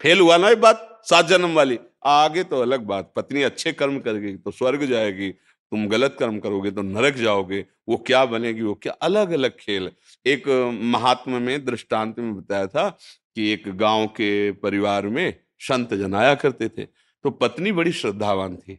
[0.00, 1.02] फेल हुआ ना ये बात?
[1.04, 5.86] सात जन्म वाली। आगे तो अलग बात, पत्नी अच्छे कर्म करेगी तो स्वर्ग जाएगी, तुम
[5.88, 8.92] गलत कर्म करोगे तो नरक जाओगे, वो क्या बनेगी, वो क्या?
[8.92, 9.90] अलग अलग खेल।
[10.26, 10.48] एक
[10.84, 16.68] महात्मा में दृष्टांत में बताया था कि एक गाँव के परिवार में संत जनाया करते
[16.68, 18.78] थे तो पत्नी बड़ी श्रद्धावान थी,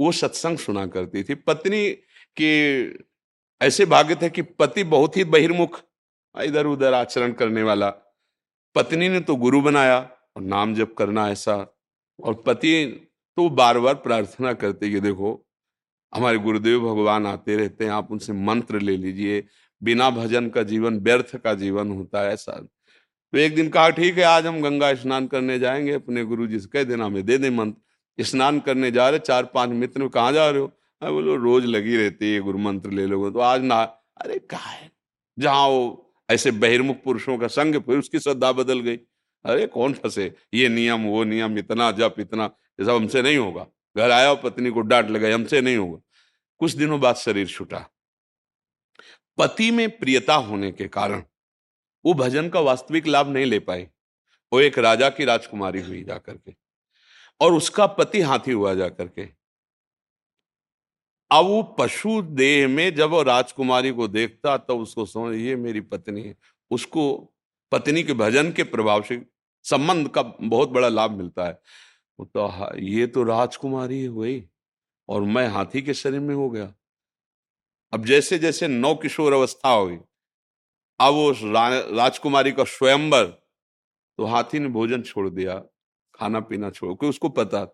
[0.00, 1.88] वो सत्संग सुना करती थी। पत्नी
[2.36, 2.54] के
[3.60, 5.82] ऐसे भाग्य थे कि पति बहुत ही बहिर्मुख
[6.42, 7.90] इधर उधर आचरण करने वाला।
[8.74, 11.76] पत्नी ने तो गुरु बनाया और नाम जप करना ऐसा।
[12.24, 12.86] और पति
[13.36, 15.46] तो बार बार प्रार्थना करते कि देखो,
[16.14, 19.46] हमारे गुरुदेव भगवान आते रहते हैं, आप उनसे मंत्र ले लीजिए।
[19.82, 22.52] बिना भजन का जीवन, व्यर्थ का जीवन होता है ऐसा।
[23.32, 26.60] तो एक दिन कहा, ठीक है, आज हम गंगा स्नान करने जाएँगे, अपने गुरु जी
[26.60, 30.32] से कह देना, हमें दे दे मंत्र। स्नान करने जा रहे चार पाँच मित्र कहाँ
[30.32, 30.72] जा रहे हो?
[31.02, 33.82] मैं बोलो, रोज लगी रहती है गुरु मंत्र ले लोगे तो। आज ना,
[34.16, 34.92] अरे कहा है?
[35.38, 38.96] जहाँ वो ऐसे बहिर्मुख पुरुषों का संग फिर उसकी श्रद्धा बदल गई।
[39.44, 42.44] अरे, कौन फंसे ये नियम, वो नियम, इतना जप, इतना,
[42.80, 43.66] ये सब हमसे नहीं होगा।
[43.96, 46.00] घर आया और पत्नी को डांट लगाई, हमसे नहीं होगा।
[46.58, 47.86] कुछ दिनों बाद शरीर छूटा।
[49.38, 51.22] पति में प्रियता होने के कारण
[52.04, 53.88] वो भजन का वास्तविक लाभ नहीं ले पाए।
[54.52, 56.54] वो एक राजा की राजकुमारी हुई जाकर के।
[57.40, 59.28] और उसका पति हाथी हुआ जाकर के।
[61.30, 65.56] अब वो पशु देह में जब वो राजकुमारी को देखता, तब तो उसको समझ, ये
[65.56, 66.34] मेरी पत्नी है।
[66.70, 67.14] उसको
[67.72, 69.24] पत्नी के भजन के प्रभाव से
[69.64, 71.52] संबंध का बहुत बड़ा लाभ मिलता है।
[72.18, 74.48] तो ये तो राजकुमारी हुई
[75.08, 76.72] और मैं हाथी के शरीर में हो गया।
[77.92, 79.98] अब जैसे जैसे नौ किशोर अवस्था हुई,
[81.00, 81.30] अब वो
[81.96, 85.58] राजकुमारी का स्वयंवर तो हाथी ने भोजन छोड़ दिया
[86.14, 87.64] खाना पीना छोड़, क्योंकि उसको पता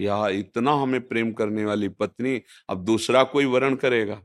[0.00, 4.22] या इतना हमें प्रेम करने वाली पत्नी अब दूसरा कोई वर्ण करेगा?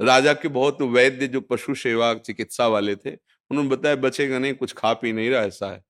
[0.00, 3.10] राजा के बहुत वैद्य जो पशु सेवा चिकित्सा वाले थे,
[3.50, 5.84] उन्होंने बताया, बचेगा नहीं, कुछ खा पी नहीं रहा, ऐसा है।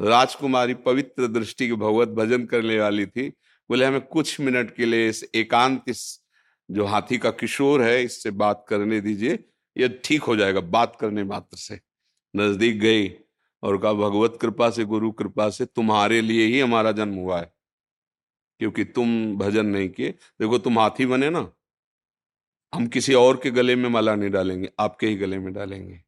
[0.00, 3.28] राजकुमारी पवित्र दृष्टि के भगवत भजन करने वाली थी।
[3.70, 6.24] बोले, हमें कुछ मिनट के लिए इस एकांत, इस
[6.70, 9.44] जो हाथी का किशोर है, इससे बात करने दीजिए,
[9.76, 11.80] ये ठीक हो जाएगा, बात करने मात्र से।
[12.36, 13.08] नज़दीक गई।
[13.62, 17.52] और कहा, भगवत कृपा से, गुरु कृपा से तुम्हारे लिए ही हमारा जन्म हुआ है।
[18.58, 21.52] क्योंकि तुम भजन नहीं किए। देखो, तुम हाथी बने ना,
[22.74, 26.04] हम किसी और के गले में माला नहीं डालेंगे, आपके ही गले में डालेंगे।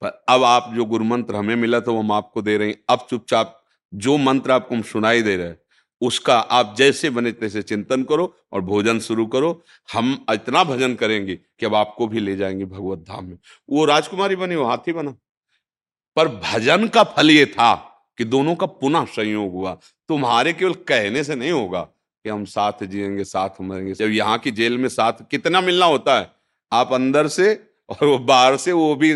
[0.00, 2.84] पर अब आप जो गुरु मंत्र हमें मिला था, वो हम आपको दे रहे हैं।
[2.88, 3.64] अब चुपचाप
[3.94, 5.60] जो मंत्र आपको हम सुनाई दे रहे हैं,
[6.00, 9.62] उसका आप जैसे बने तैसे चिंतन करो और भोजन शुरू करो।
[9.92, 13.38] हम इतना भजन करेंगे कि अब आपको भी ले जाएँगे भगवत धाम में।
[13.70, 15.16] वो राजकुमारी बनी, वो हाथी बना।
[16.18, 17.74] पर भजन का फल ये था
[18.18, 21.80] कि दोनों का पुनः संयोग हुआ। तुम्हारे केवल कहने से नहीं होगा
[22.24, 26.20] कि हम साथ जिएँगे, साथ मरेंगे। जब यहाँ की जेल में साथ कितना मिलना होता
[26.20, 26.30] है?
[26.72, 29.14] आप अंदर से और वो बाहर से वो भी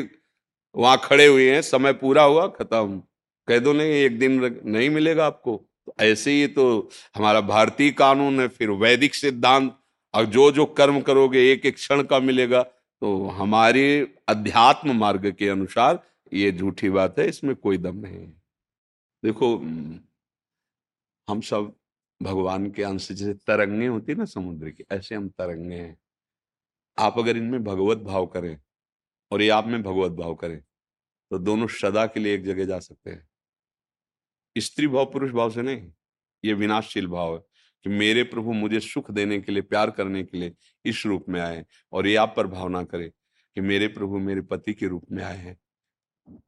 [0.76, 3.02] वहाँ खड़े हुए हैं, समय पूरा हुआ, खत्म।
[3.48, 8.40] कह दो नहीं, एक दिन नहीं मिलेगा आपको। तो ऐसे ही तो हमारा भारतीय कानून
[8.40, 9.76] है, फिर वैदिक सिद्धांत।
[10.14, 12.62] और जो जो कर्म करोगे एक एक क्षण का मिलेगा।
[13.00, 18.32] तो हमारे अध्यात्म मार्ग के अनुसार ये झूठी बात है, इसमें कोई दम नहीं है।
[19.22, 19.56] देखो,
[21.28, 21.74] हम सब
[22.20, 25.96] भगवान के अंश जैसे तरंगे होती ना समुद्र की, ऐसे हम तरंगे हैं।
[26.98, 28.56] आप अगर इनमें भगवत भाव करें
[29.32, 30.60] और ये आप में भगवत भाव करें
[31.30, 33.28] तो दोनों सदा के लिए एक जगह जा सकते हैं।
[34.56, 35.90] स्त्री भाव, पुरुष भाव से नहीं,
[36.44, 37.40] ये विनाशशील भाव है
[37.84, 40.54] कि मेरे प्रभु मुझे सुख देने के लिए, प्यार करने के लिए
[40.84, 44.74] इस रूप में आए और ये आप पर भावना करे कि मेरे प्रभु मेरे पति
[44.74, 45.56] के रूप में आए हैं।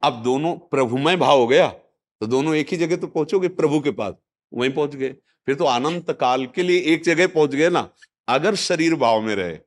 [0.03, 1.75] अब दोनों प्रभुमय भाव हो गया
[2.21, 4.13] तो दोनों एक ही जगह तो पहुंचोगे, प्रभु के पास,
[4.53, 5.15] वहीं पहुँच गए।
[5.47, 7.89] फिर तो अनंत काल के लिए एक जगह पहुँच गए ना,
[8.27, 9.59] अगर शरीर भाव में रहे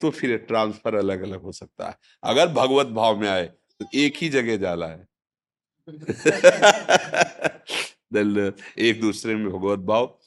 [0.00, 4.16] तो फिर ट्रांसफ़र अलग अलग हो सकता है। अगर भगवत भाव में आए तो एक
[4.16, 5.08] ही जगह जाला है।
[8.78, 10.18] एक दूसरे में भगवत भाव।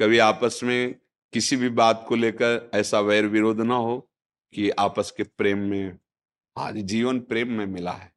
[0.00, 0.94] कभी आपस में
[1.32, 4.10] किसी भी बात को लेकर ऐसा वैर विरोध ना हो
[4.54, 5.98] कि आपस के प्रेम में
[6.56, 8.12] आज जीवन प्रेम में मिला है।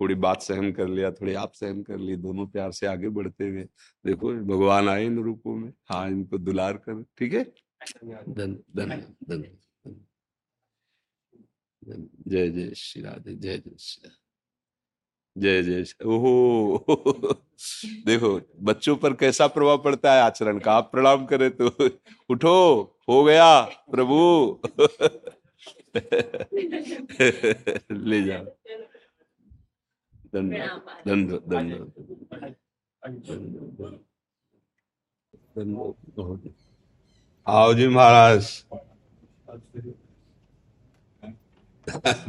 [0.00, 3.48] थोड़ी बात सहन कर लिया थोड़ी आप सहन कर ली दोनों प्यार से आगे बढ़ते
[3.48, 3.62] हुए।
[4.06, 7.52] देखो भगवान आए इन रूपों में। हाँ इनको दुलार कर। ठीक है?
[8.28, 9.44] धन धन धन धन।
[12.28, 14.10] जय जय श्री राधे जय जय श्री
[15.36, 16.84] जय जय ओहो!
[18.06, 20.72] देखो बच्चों पर कैसा प्रभाव पड़ता है आचरण का?
[20.72, 21.88] आप प्रणाम करें तो।
[22.30, 24.60] उठो हो गया प्रभु।
[27.92, 28.57] ले जाओ।
[30.33, 31.91] धन्यवाद धन्यवाद धन्यवाद
[35.55, 36.49] धन्यवाद
[37.47, 38.47] आओ जी महाराज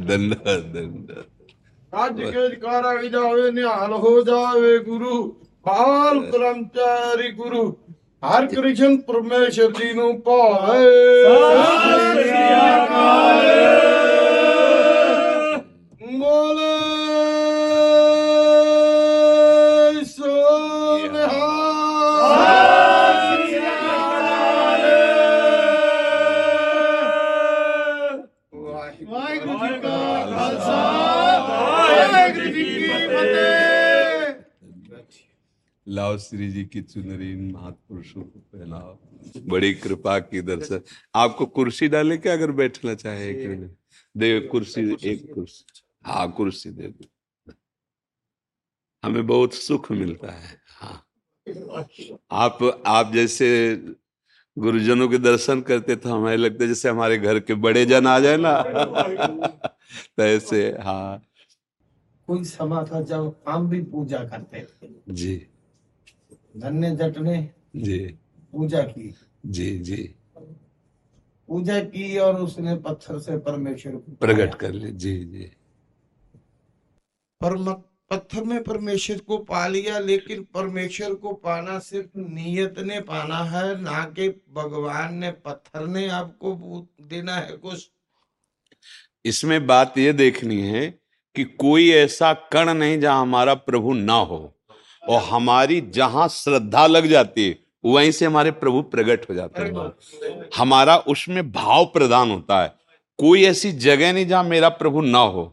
[0.09, 1.33] धन्यवाद धन्यवाद
[1.93, 5.19] ਅੱਜ ਕੇ ਜਕਾਰਾ ਵੀ ਜਾਵੇ ਨਿਹਾਲ ਹੋ ਜਾਵੇ ਗੁਰੂ
[5.67, 7.63] ਹਾਲ ਕਰਮਚਾਰੀ ਗੁਰੂ
[8.23, 10.89] ਹਰ ਕ੍ਰਿਸ਼ਨ ਪਰਮੇਸ਼ਰ ਜੀ ਨੂੰ ਭਾਏ
[11.25, 12.31] ਸਤਿ ਸ੍ਰੀ
[12.65, 13.98] ਅਕਾਲ
[35.90, 38.98] लाओ श्री जी की चुनरी इन महापुरुषों को पहनाओ।
[39.48, 40.82] बड़ी कृपा की दर्शन
[41.16, 43.72] आपको कुर्सी डाले क्या अगर बैठना चाहे एक मिनट?
[44.18, 45.66] दे कुर्सी एक कुर्सी।
[46.06, 47.06] हाँ कुर्सी दे दो।
[49.04, 51.06] हमें बहुत सुख मिलता है। हाँ।
[52.32, 53.50] आप आप जैसे
[54.58, 58.20] गुरुजनों के दर्शन करते तो हमें लगता है जैसे हमारे घर के बड़े जन आ
[58.20, 58.62] जाए ना।
[60.18, 61.24] तो ऐसे हाँ।
[62.28, 65.48] कोई समा था जब हम भी पूजा करते थे। जी।
[66.58, 68.00] धन्य जट ने जी।
[68.54, 70.16] पूजा की। जी जी।
[71.50, 75.52] पूजा की और उसने पत्थर से परमेश्वर को प्रकट कर ले। जी जी।
[77.42, 77.74] परम
[78.12, 83.82] पत्थर में परमेश्वर को पा लिया लेकिन परमेश्वर को पाना सिर्फ़ नियत ने पाना है
[83.82, 87.92] ना कि भगवान ने। पत्थर ने आपको देना है कुछ।
[89.26, 91.00] इसमें बात ये देखनी है
[91.36, 94.59] कि कोई ऐसा कण नहीं जहाँ हमारा प्रभु ना हो।
[95.04, 100.50] और हमारी जहाँ श्रद्धा लग जाती है, वहीं से हमारे प्रभु प्रकट हो जाते हैं।
[100.58, 102.74] हमारा उसमें भाव प्रदान होता है।
[103.20, 105.46] कोई ऐसी जगह नहीं जहाँ मेरा प्रभु ना हो।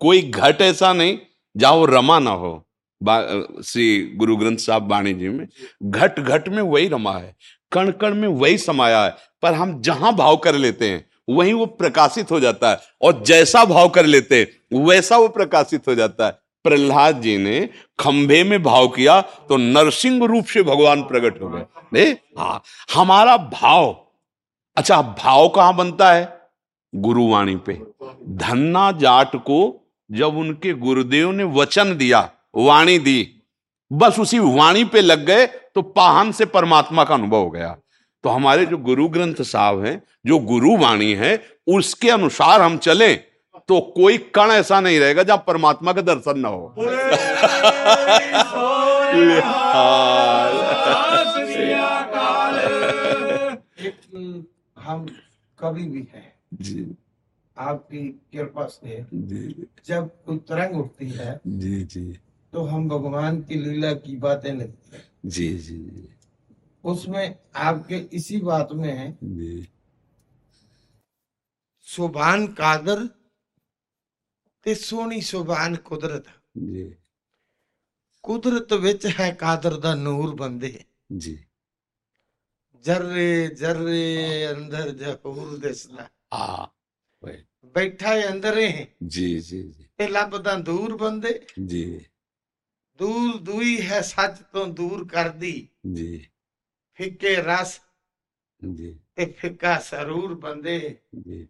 [0.00, 1.18] कोई घट ऐसा नहीं
[1.56, 2.66] जहाँ वो रमा ना हो।
[3.00, 5.46] श्री गुरु ग्रंथ साहब बाणी जी में,
[5.82, 7.34] घट घट में वही रमा है,
[7.72, 11.66] कण कण में वही समाया है, पर हम जहाँ भाव कर लेते हैं, वहीं वो
[11.66, 16.26] प्रकाशित हो जाता है, और जैसा भाव कर लेते हैं, वैसा वो प्रकाशित हो जाता
[16.26, 17.60] है। प्रहलाद जी ने
[17.98, 22.62] खंभे में भाव किया तो नरसिंह रूप से भगवान प्रकट हो गए। हाँ
[22.94, 23.94] हमारा भाव।
[24.76, 26.38] अच्छा भाव कहाँ बनता है?
[26.92, 27.72] गुरुवाणी पे।
[28.36, 29.60] धन्ना जाट को
[30.10, 33.28] जब उनके गुरुदेव ने वचन दिया, वाणी दी,
[33.90, 37.76] बस उसी वाणी पे लग गए तो पाहन से परमात्मा का अनुभव हो गया।
[38.24, 43.12] तो हमारे जो गुरु ग्रंथ साहब हैं, जो गुरु वाणी है, उसके अनुसार हम चले।
[43.70, 46.74] तो कोई कण ऐसा नहीं रहेगा जहाँ परमात्मा का दर्शन ना हो।
[54.76, 55.06] हम
[55.58, 56.96] कभी भी है। जी।
[57.58, 57.98] आपकी
[58.32, 62.18] कृपा से जी। जब कोई तरंग उठती है जी जी।
[62.52, 66.08] तो हम भगवान की लीला की बातें लगती है। जी जी।
[66.84, 69.68] उसमें आपके इसी बात में है जी।
[71.86, 73.08] सुभान कादर
[74.62, 76.24] ਤੇ ਸੋਹਣੀ ਸੁਭਾਨ ਕੁਦਰਤ।
[76.64, 76.94] ਜੀ।
[78.22, 80.84] ਕੁਦਰਤ ਵਿੱਚ ਹੈ ਕਾਦਰ ਦਾ ਨੂਰ ਬੰਦੇ।
[81.16, 81.44] ਜੀ।
[82.80, 86.70] ਜਰਰੇ ਜਰਰੇ ਅੰਦਰ ਜਹੂਰ ਦਿਸਦਾ। ਆ
[87.64, 92.04] ਬੈਠਾ ਹੈ ਅੰਦਰੇ ਜੀ ਜੀ ਜੀ। ਤੇ ਲੱਭਦਾ ਦੂਰ ਬੰਦੇ। ਜੀ।
[92.98, 96.28] ਦੂਰ ਦੂਈ ਹੈ ਸੱਚ ਤੋਂ ਦੂਰ ਕਰਦੀ। ਜੀ।
[96.94, 97.80] ਫਿੱਕੇ ਰਸ।
[98.74, 101.48] ਜੀ। ਤੇ ਫਿੱਕਾ ਸਰੂਰ ਬੰਦੇ। ਜੀ।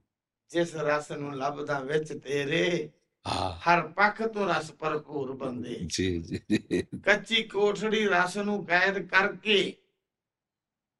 [0.48, 2.90] ਜਿਸ ਰਸ ਨੂੰ ਲੱਭਦਾ ਵਿੱਚ ਤੇਰੇ।
[3.28, 6.40] ਹਰ ਪੱਖ ਤੋਂ ਰਸ ਭਰਪੂਰ ਬੰਦੇ। ਜੀ ਜੀ।
[6.82, 9.76] ਕੱਚੀ ਕੋਠੜੀ ਰਸ ਨੂੰ ਕੈਦ ਕਰਕੇ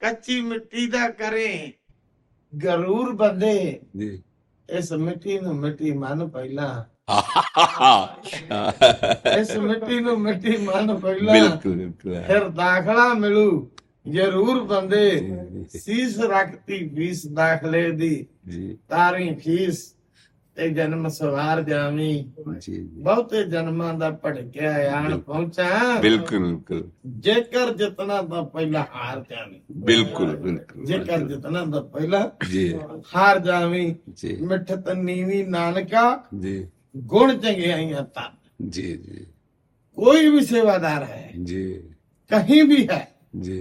[0.01, 1.73] ਕੱਚੀ ਮਿੱਟੀ ਦਾ ਕਰੇ
[2.65, 4.23] ਗਰੂਰ ਬੰਦੇ। ਜੀ।
[4.71, 6.85] ਇਸ ਮਿੱਟੀ ਨੂੰ ਮਿੱਟੀ ਮੰਨ ਪਹਿਲਾਂ।
[9.41, 13.71] ਇਸ ਮਿੱਟੀ ਨੂੰ ਮਿੱਟੀ ਮੰਨ ਪਹਿਲਾਂ। ਬਿਲਕੁਲ ਬਿਲਕੁਲ। ਫਿਰ ਦਾਖਲਾ ਮਿਲੂ
[14.09, 15.31] ਜ਼ਰੂਰ ਬੰਦੇ।
[15.69, 19.97] ਸੀਸ ਰੱਖਤੀ 20 ਦਾਖਲੇ ਦੀ। ਜੀ। ਤਾਰੀ ਫੀਸ
[20.58, 22.14] ਤੇ ਜਨਮ ਸਵਾਰ ਜਾਵੀਂ
[22.48, 25.70] जी जी ਬਹੁਤੇ ਜਨਮਾਂ ਦਾ ਭੜਕਿਆ ਆਣ ਪਹੁੰਚਾ
[26.04, 26.84] बिल्कुल बिल्कुल
[27.20, 29.60] ਜੇਕਰ ਜਿਤਨਾ ਦਾ ਪਹਿਲਾ ਹਾਰ ਜਾਵੀਂ
[29.90, 32.24] बिल्कुल बिल्कुल ਜੇਕਰ ਜਿਤਨਾ ਦਾ ਪਹਿਲਾ
[32.54, 32.66] जी
[33.16, 36.08] ਹਾਰ ਜਾਵੀਂ जी ਮਿੱਠਤ ਨੀਵੀਂ ਨਾਨਕਾ
[36.44, 36.58] जी
[37.06, 38.30] ਗੁਣ ਚੰਗਿਆਈਆਂ ਤਾਂ
[38.74, 39.24] जी जी
[39.98, 41.64] कोई भी सेवादार है जी
[42.32, 43.00] कहीं भी है
[43.40, 43.58] जी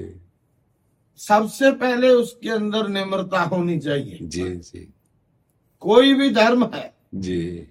[1.21, 4.83] सबसे पहले उसके अंदर निम्रता होनी चाहिए जी जी
[5.82, 7.68] कोई भी धर्म है जी।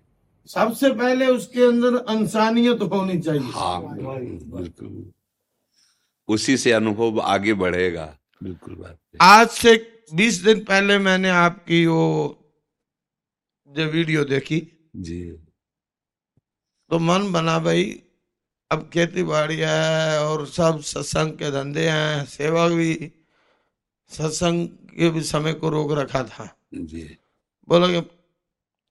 [0.48, 5.12] सबसे पहले उसके अंदर इंसानियत होनी चाहिए। हाँ बिल्कुल।
[6.28, 8.06] उसी से अनुभव आगे बढ़ेगा।
[8.42, 9.74] बिल्कुल बात आज से
[10.14, 12.04] बीस दिन पहले मैंने आपकी वो
[13.70, 14.60] जो वीडियो देखी।
[14.96, 15.20] जी।
[16.90, 17.84] तो मन बना भाई
[18.70, 23.12] अब खेती बाड़ी है और सब सत्संग के धंधे हैं सेवा भी
[24.10, 27.02] सत्संग के भी समय को रोक रखा था। जी।
[27.68, 28.10] बोला कि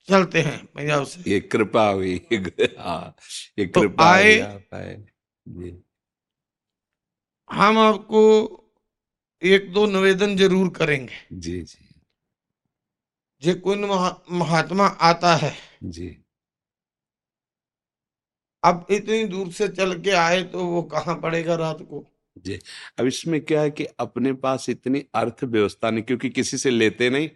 [0.09, 1.31] चलते हैं पंजाब से.
[1.31, 2.27] ये कृपा हुई।
[2.79, 3.15] हाँ
[3.59, 5.05] ये तो कृपा आए- आए
[5.47, 5.83] जी।
[7.51, 8.53] हम आपको
[9.43, 12.01] एक दो निवेदन ज़रूर करेंगे। जी जी।
[13.41, 15.53] जे कोई महा, महात्मा आता है।
[15.83, 16.17] जी।
[18.63, 22.05] अब इतनी दूर से चल के आए तो वो कहाँ पड़ेगा रात को?
[22.37, 22.59] जी।
[22.99, 27.29] अब इसमें क्या है कि अपने पास इतनी अर्थव्यवस्था नहीं क्योंकि किसी से लेते नहीं।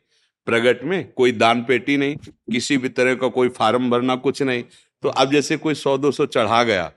[0.48, 2.16] प्रगट में कोई दान पेटी नहीं
[2.52, 4.64] किसी भी तरह का कोई फार्म भरना कुछ नहीं।
[5.04, 6.92] तो अब जैसे कोई सौ दो सौ चढ़ा गया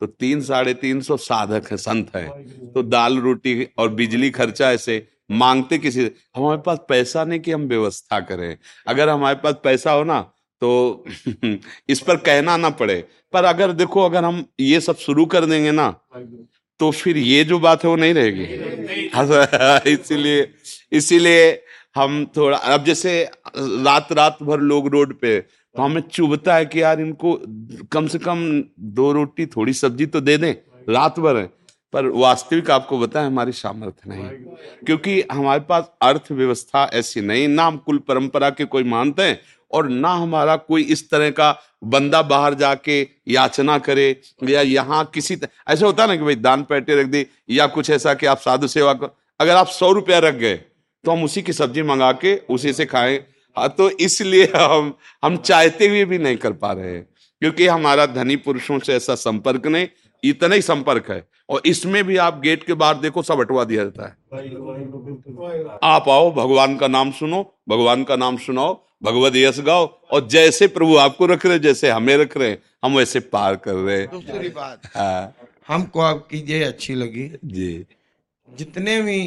[0.00, 2.26] तो तीन साढ़े तीन सौ साधक है संत है।
[2.72, 7.66] तो दाल रोटी और बिजली खर्चा ऐसे मांगते किसी हमारे पास पैसा नहीं कि हम
[7.68, 8.56] व्यवस्था करें।
[8.88, 10.20] अगर हमारे पास पैसा हो ना
[10.62, 11.04] तो
[11.88, 15.70] इस पर कहना ना पड़े। पर अगर देखो अगर हम ये सब शुरू कर देंगे
[15.72, 15.90] ना
[16.80, 20.48] तो फिर ये जो बात है वो नहीं रहेगी। इसीलिए
[20.92, 21.50] इसीलिए
[21.96, 26.82] हम थोड़ा, अब जैसे रात रात भर लोग रोड पे तो हमें चुभता है कि
[26.82, 27.40] यार इनको
[27.92, 30.54] कम से कम दो रोटी, थोड़ी सब्ज़ी तो दे दें,
[30.88, 31.50] रात भर है।
[31.92, 34.22] पर वास्तविक आपको बताएँ, हमारी सामर्थ्य नहीं।
[34.86, 39.40] क्योंकि हमारे पास अर्थव्यवस्था ऐसी नहीं, ना हम कुल परंपरा के कोई मानते हैं,
[39.72, 45.36] और ना हमारा कोई इस तरह का बंदा बाहर जाके याचना करे, या यहाँ किसी
[45.36, 48.26] त- ऐसा होता है ना कि भाई दान पेटे रख दी, या कुछ ऐसा कि
[48.26, 50.60] आप साधु सेवा कर अगर आप सौ रुपया रख गए
[51.04, 53.18] तो हम उसी की सब्ज़ी मंगा के उसी से खाएँ।
[53.56, 54.92] हाँ तो इसलिए हम
[55.24, 57.02] हम चाहते हुए भी नहीं कर पा रहे हैं
[57.42, 59.86] क्योंकि हमारा धनी पुरुषों से ऐसा संपर्क नहीं
[60.22, 63.84] इतना ही संपर्क है। और इसमें भी आप गेट के बाहर देखो सब हटवा दिया
[63.84, 64.16] जाता है।
[65.84, 70.66] आप आओ भगवान का नाम सुनो भगवान का नाम सुनाओ भगवत यश गाओ और जैसे
[70.68, 74.48] प्रभु आपको रख रहे जैसे हमें रख रहे हम वैसे पार कर रहे हैं। दूसरी
[74.50, 75.34] बात हाँ,
[75.68, 77.86] हमको आपकी ये अच्छी लगी। जी।
[78.48, 79.20] जितने भी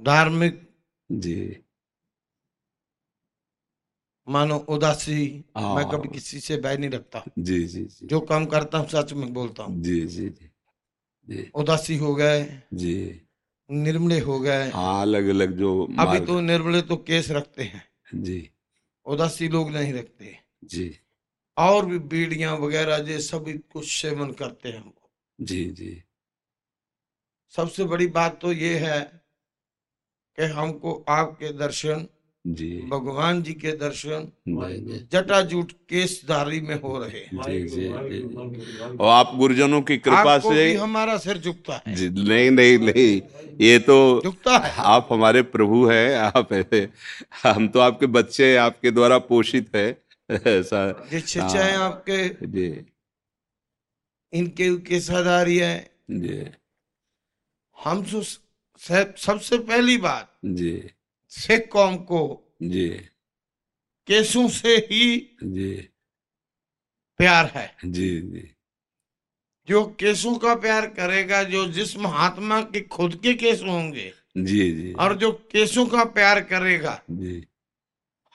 [0.00, 0.68] धार्मिक
[1.12, 1.56] जी।
[4.28, 8.46] मानो उदासी हाँ। मैं कभी किसी से बैर नहीं रखता। जी जी जी। जो काम
[8.46, 10.50] करता हूँ सच में बोलता हूँ। जी जी जी
[11.28, 13.20] जी। उदासी हो गए जी।
[13.70, 18.50] निर्मले हो गए। हाँ अलग अलग जो अभी तो निर्मले तो केस रखते हैं। जी।
[19.06, 20.98] उदासी लोग नहीं रखते। जी।
[21.56, 26.02] और भी बीड़ियाँ वगैरह ये सभी कुछ सेवन करते हैं हमको। जी जी।
[27.50, 29.25] सबसे बड़ी बात तो ये है
[30.38, 32.06] कि हमको आपके दर्शन
[32.46, 34.32] जी। भगवान जी के दर्शन
[35.12, 40.64] जटाजूट केसधारी में हो रहे हैं। जी जी जी। और आप गुरुजनों की कृपा से
[40.64, 43.22] भी हमारा सिर झुकता है। जी नहीं नहीं नहीं
[43.60, 46.48] ये तो झुकता है। आप हमारे प्रभु हैं आप
[47.42, 52.86] हम तो आपके बच्चे हैं, आपके द्वारा पोषित है। ऐसा शिक्षाएँ हाँ, आपके। जी।
[54.32, 56.46] इनके केसाधारी है। जी।
[57.84, 58.40] हम तो स-
[58.78, 60.90] सबसे पहली बात जी।
[61.28, 62.88] सिख कौम को जी।
[64.08, 65.88] केसों से ही जी।
[67.18, 68.52] प्यार है। जी जी।
[69.68, 74.92] जो केसों का प्यार करेगा जो जिस महात्मा के खुद के केस होंगे जी जी।
[74.92, 77.46] और जो केसों का प्यार करेगा जी।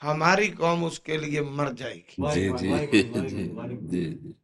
[0.02, 4.36] हमारी कौम उसके लिए मर जाएगी। जी जी। जी जी। जी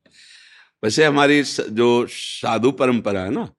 [0.84, 3.50] वैसे हमारी जो साधु परंपरा है ना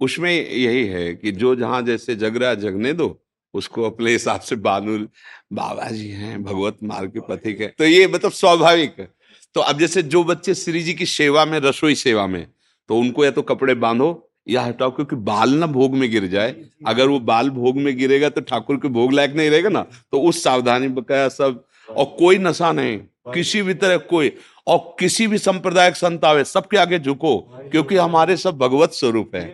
[0.00, 3.16] उसमें यही है कि जो जहाँ जैसे जग रहा जगने दो
[3.54, 5.08] उसको अपने हिसाब से बानूल
[5.52, 9.08] बाबा जी हैं भगवत मार्ग के पथिक है। तो ये मतलब स्वाभाविक है।
[9.54, 12.46] तो अब जैसे जो बच्चे श्री जी की सेवा में रसोई सेवा में
[12.90, 14.08] तो उनको या तो कपड़े बांधो
[14.48, 16.54] या हटाओ क्योंकि बाल ना भोग में गिर जाए।
[16.86, 20.20] अगर वो बाल भोग में गिरेगा तो ठाकुर के भोग लायक नहीं रहेगा ना। तो
[20.20, 22.98] उस सावधानी बकाया सब और कोई नशा नहीं।
[23.34, 24.32] किसी भी तरह कोई
[24.68, 27.36] और किसी भी संप्रदायिक संत आवे सबके आगे झुको
[27.70, 29.46] क्योंकि हमारे सब भगवत स्वरूप है।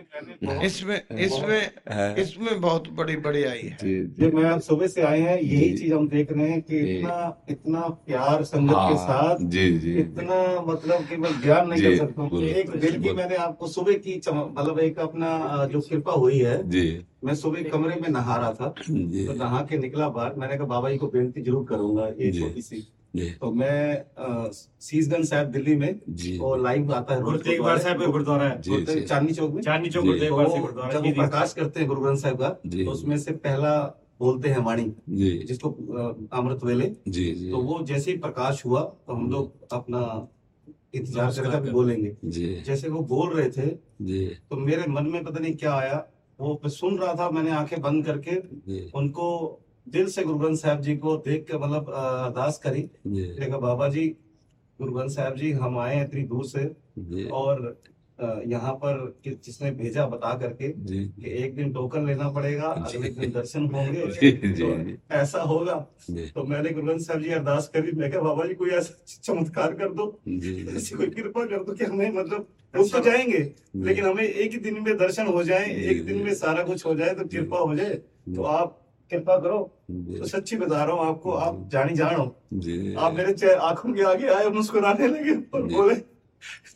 [0.65, 5.37] इसमें इसमें इसमें बहुत बड़ी बड़ी आई है। जी जो। मैं सुबह से आए हैं
[5.37, 9.71] यही चीज़ हम देख रहे हैं कि इतना इतना प्यार संगत हाँ, के साथ जी
[9.79, 13.35] जी इतना मतलब कि मैं बयान नहीं जी, कर सकता हूँ। एक दिल की मैंने
[13.45, 16.85] आपको सुबह की मतलब एक अपना जो कृपा हुई है जी।
[17.25, 20.89] मैं सुबह कमरे में नहा रहा था तो नहा के निकला बाहर। मैंने कहा बाबा
[20.89, 24.03] जी को बेनती ज़रूर करूँगा ये छोटी सी जी तो मैं
[24.81, 25.99] सीसगंज साहब दिल्ली में
[26.39, 29.61] वो लाइव आता है। रोज गुरु साहब का गुरुद्वारा है। चांदनी चौक में?
[29.61, 33.17] चांदनी चौक तो गुरुद्वारा जब वो प्रकाश करते हैं गुरु ग्रंथ साहब का तो उसमें
[33.17, 33.75] से पहला
[34.19, 34.91] बोलते हैं वाणी
[35.47, 35.69] जिसको
[36.33, 40.01] अमृत वेले। जी जी। तो वो जैसे ही प्रकाश हुआ तो हम लोग अपना
[40.95, 42.15] इंतज़ार करके बोलेंगे।
[42.63, 43.67] जैसे वो बोल रहे थे
[44.31, 46.05] तो मेरे मन में पता नहीं क्या आया।
[46.39, 48.35] वो सुन रहा था मैंने आँखें बंद करके
[48.91, 49.27] उनको
[49.87, 54.07] दिल से गुरु ग्रंथ साहब जी को देख के मतलब अरदास करी। देखा बाबा जी
[54.79, 56.65] गुरु ग्रंथ साहब जी हम आए हैं इतनी दूर से।
[57.29, 57.81] और
[58.47, 63.65] यहाँ पर जिसने भेजा बता करके कि एक दिन टोकन लेना पड़ेगा अगले दिन दर्शन
[63.65, 64.05] होंगे।
[64.59, 65.75] तो ऐसा होगा।
[66.11, 69.73] तो मैंने गुरु ग्रंथ साहब जी अरदास करी। मैं कहा बाबा जी कोई ऐसा चमत्कार
[69.73, 70.07] कर दो।
[70.77, 73.43] ऐसी कोई कृपा कर दो कि हमें मतलब रुक तो जाएँगे
[73.75, 76.95] लेकिन हमें एक ही दिन में दर्शन हो जाए एक दिन में सारा कुछ हो
[76.95, 77.93] जाए तो कृपा हो जाए।
[78.35, 78.81] तो आप
[79.11, 79.57] कृपा करो।
[80.19, 84.27] तो सच्ची बता रहा हूँ आपको आप जानी जानो जी। आप मेरे आँखों के आगे
[84.27, 85.95] आए मुस्कुराने लगे और बोले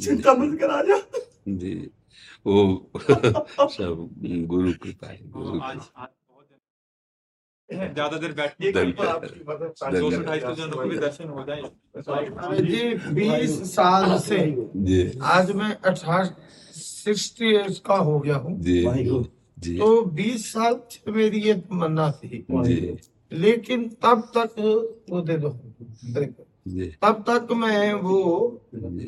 [0.04, 0.98] चिंता मत कर आ जा।
[1.48, 1.74] जी।
[2.46, 4.10] वो सब
[4.48, 6.46] गुरु कृपा है गुरु आज। आज बहुत
[7.70, 10.10] दिन- ज़्यादा देर बैठिए हो
[12.62, 14.38] जी बीस साल से।
[15.36, 16.36] आज मैं अठारह
[16.76, 18.60] सिक्सटी एज का हो गया हूँ।
[19.78, 22.46] तो बीस साल से मेरी ये तमन्ना थी
[23.34, 24.54] लेकिन तब तक
[25.10, 25.50] वो दे दो।
[27.02, 28.18] तब तक मैं वो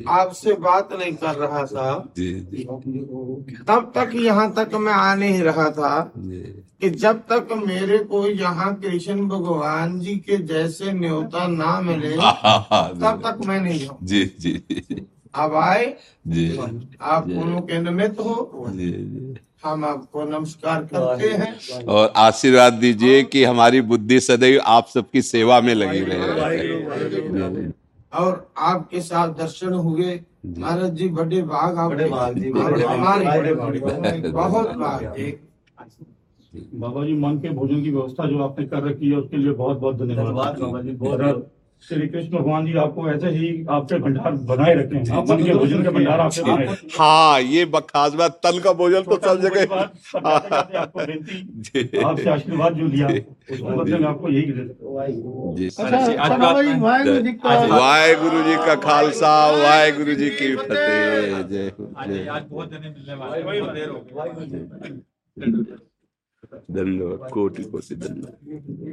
[0.08, 2.12] आपसे बात नहीं कर रहा था।
[3.66, 6.12] तब तक यहाँ तक मैं आ नहीं रहा था
[6.80, 13.22] कि जब तक मेरे को यहाँ कृष्ण भगवान जी के जैसे न्योता ना मिले तब
[13.26, 14.62] तक मैं नहीं हूँ। जी जी।
[15.34, 15.96] अब आए।
[16.26, 16.58] जी।
[17.00, 23.22] आप दोनों के निमित्त हो। जी जी। हम आपको नमस्कार करते हैं। और आशीर्वाद दीजिए
[23.24, 27.66] कि हमारी बुद्धि सदैव आप सबकी सेवा में लगी रहे।
[28.12, 30.20] और आपके साथ दर्शन हुए।
[30.58, 31.92] महाराज जी बड़े भाग आप।
[34.32, 35.00] बहुत भाग
[36.74, 39.78] बाबा जी मन के भोजन की व्यवस्था जो आपने कर रखी है उसके लिए बहुत
[39.78, 41.50] बहुत धन्यवाद बाबा जी बहुत
[41.82, 45.54] श्री कृष्ण भगवान जी आपको ऐसे ही आपके भंडार बनाए रखे हैं। आप मन के
[45.54, 49.62] भोजन के भंडार आपके बनाए हाँ ये खास बात तल का भोजन तो सब जगह
[49.72, 51.36] आपको विनती
[51.68, 54.52] जी। आपसे आशीर्वाद जो लिया उसके बदले में आपको यही
[55.56, 55.68] जी।
[57.72, 61.66] वाहेगुरु जी का खालसा वाहेगुरु जी की फतेह। जय
[62.28, 64.92] आज बहुत जने मिलने वाले हैं, बहुत देर हो गई।
[66.70, 68.92] धन्यवाद कोटि कोटि धन्यवाद।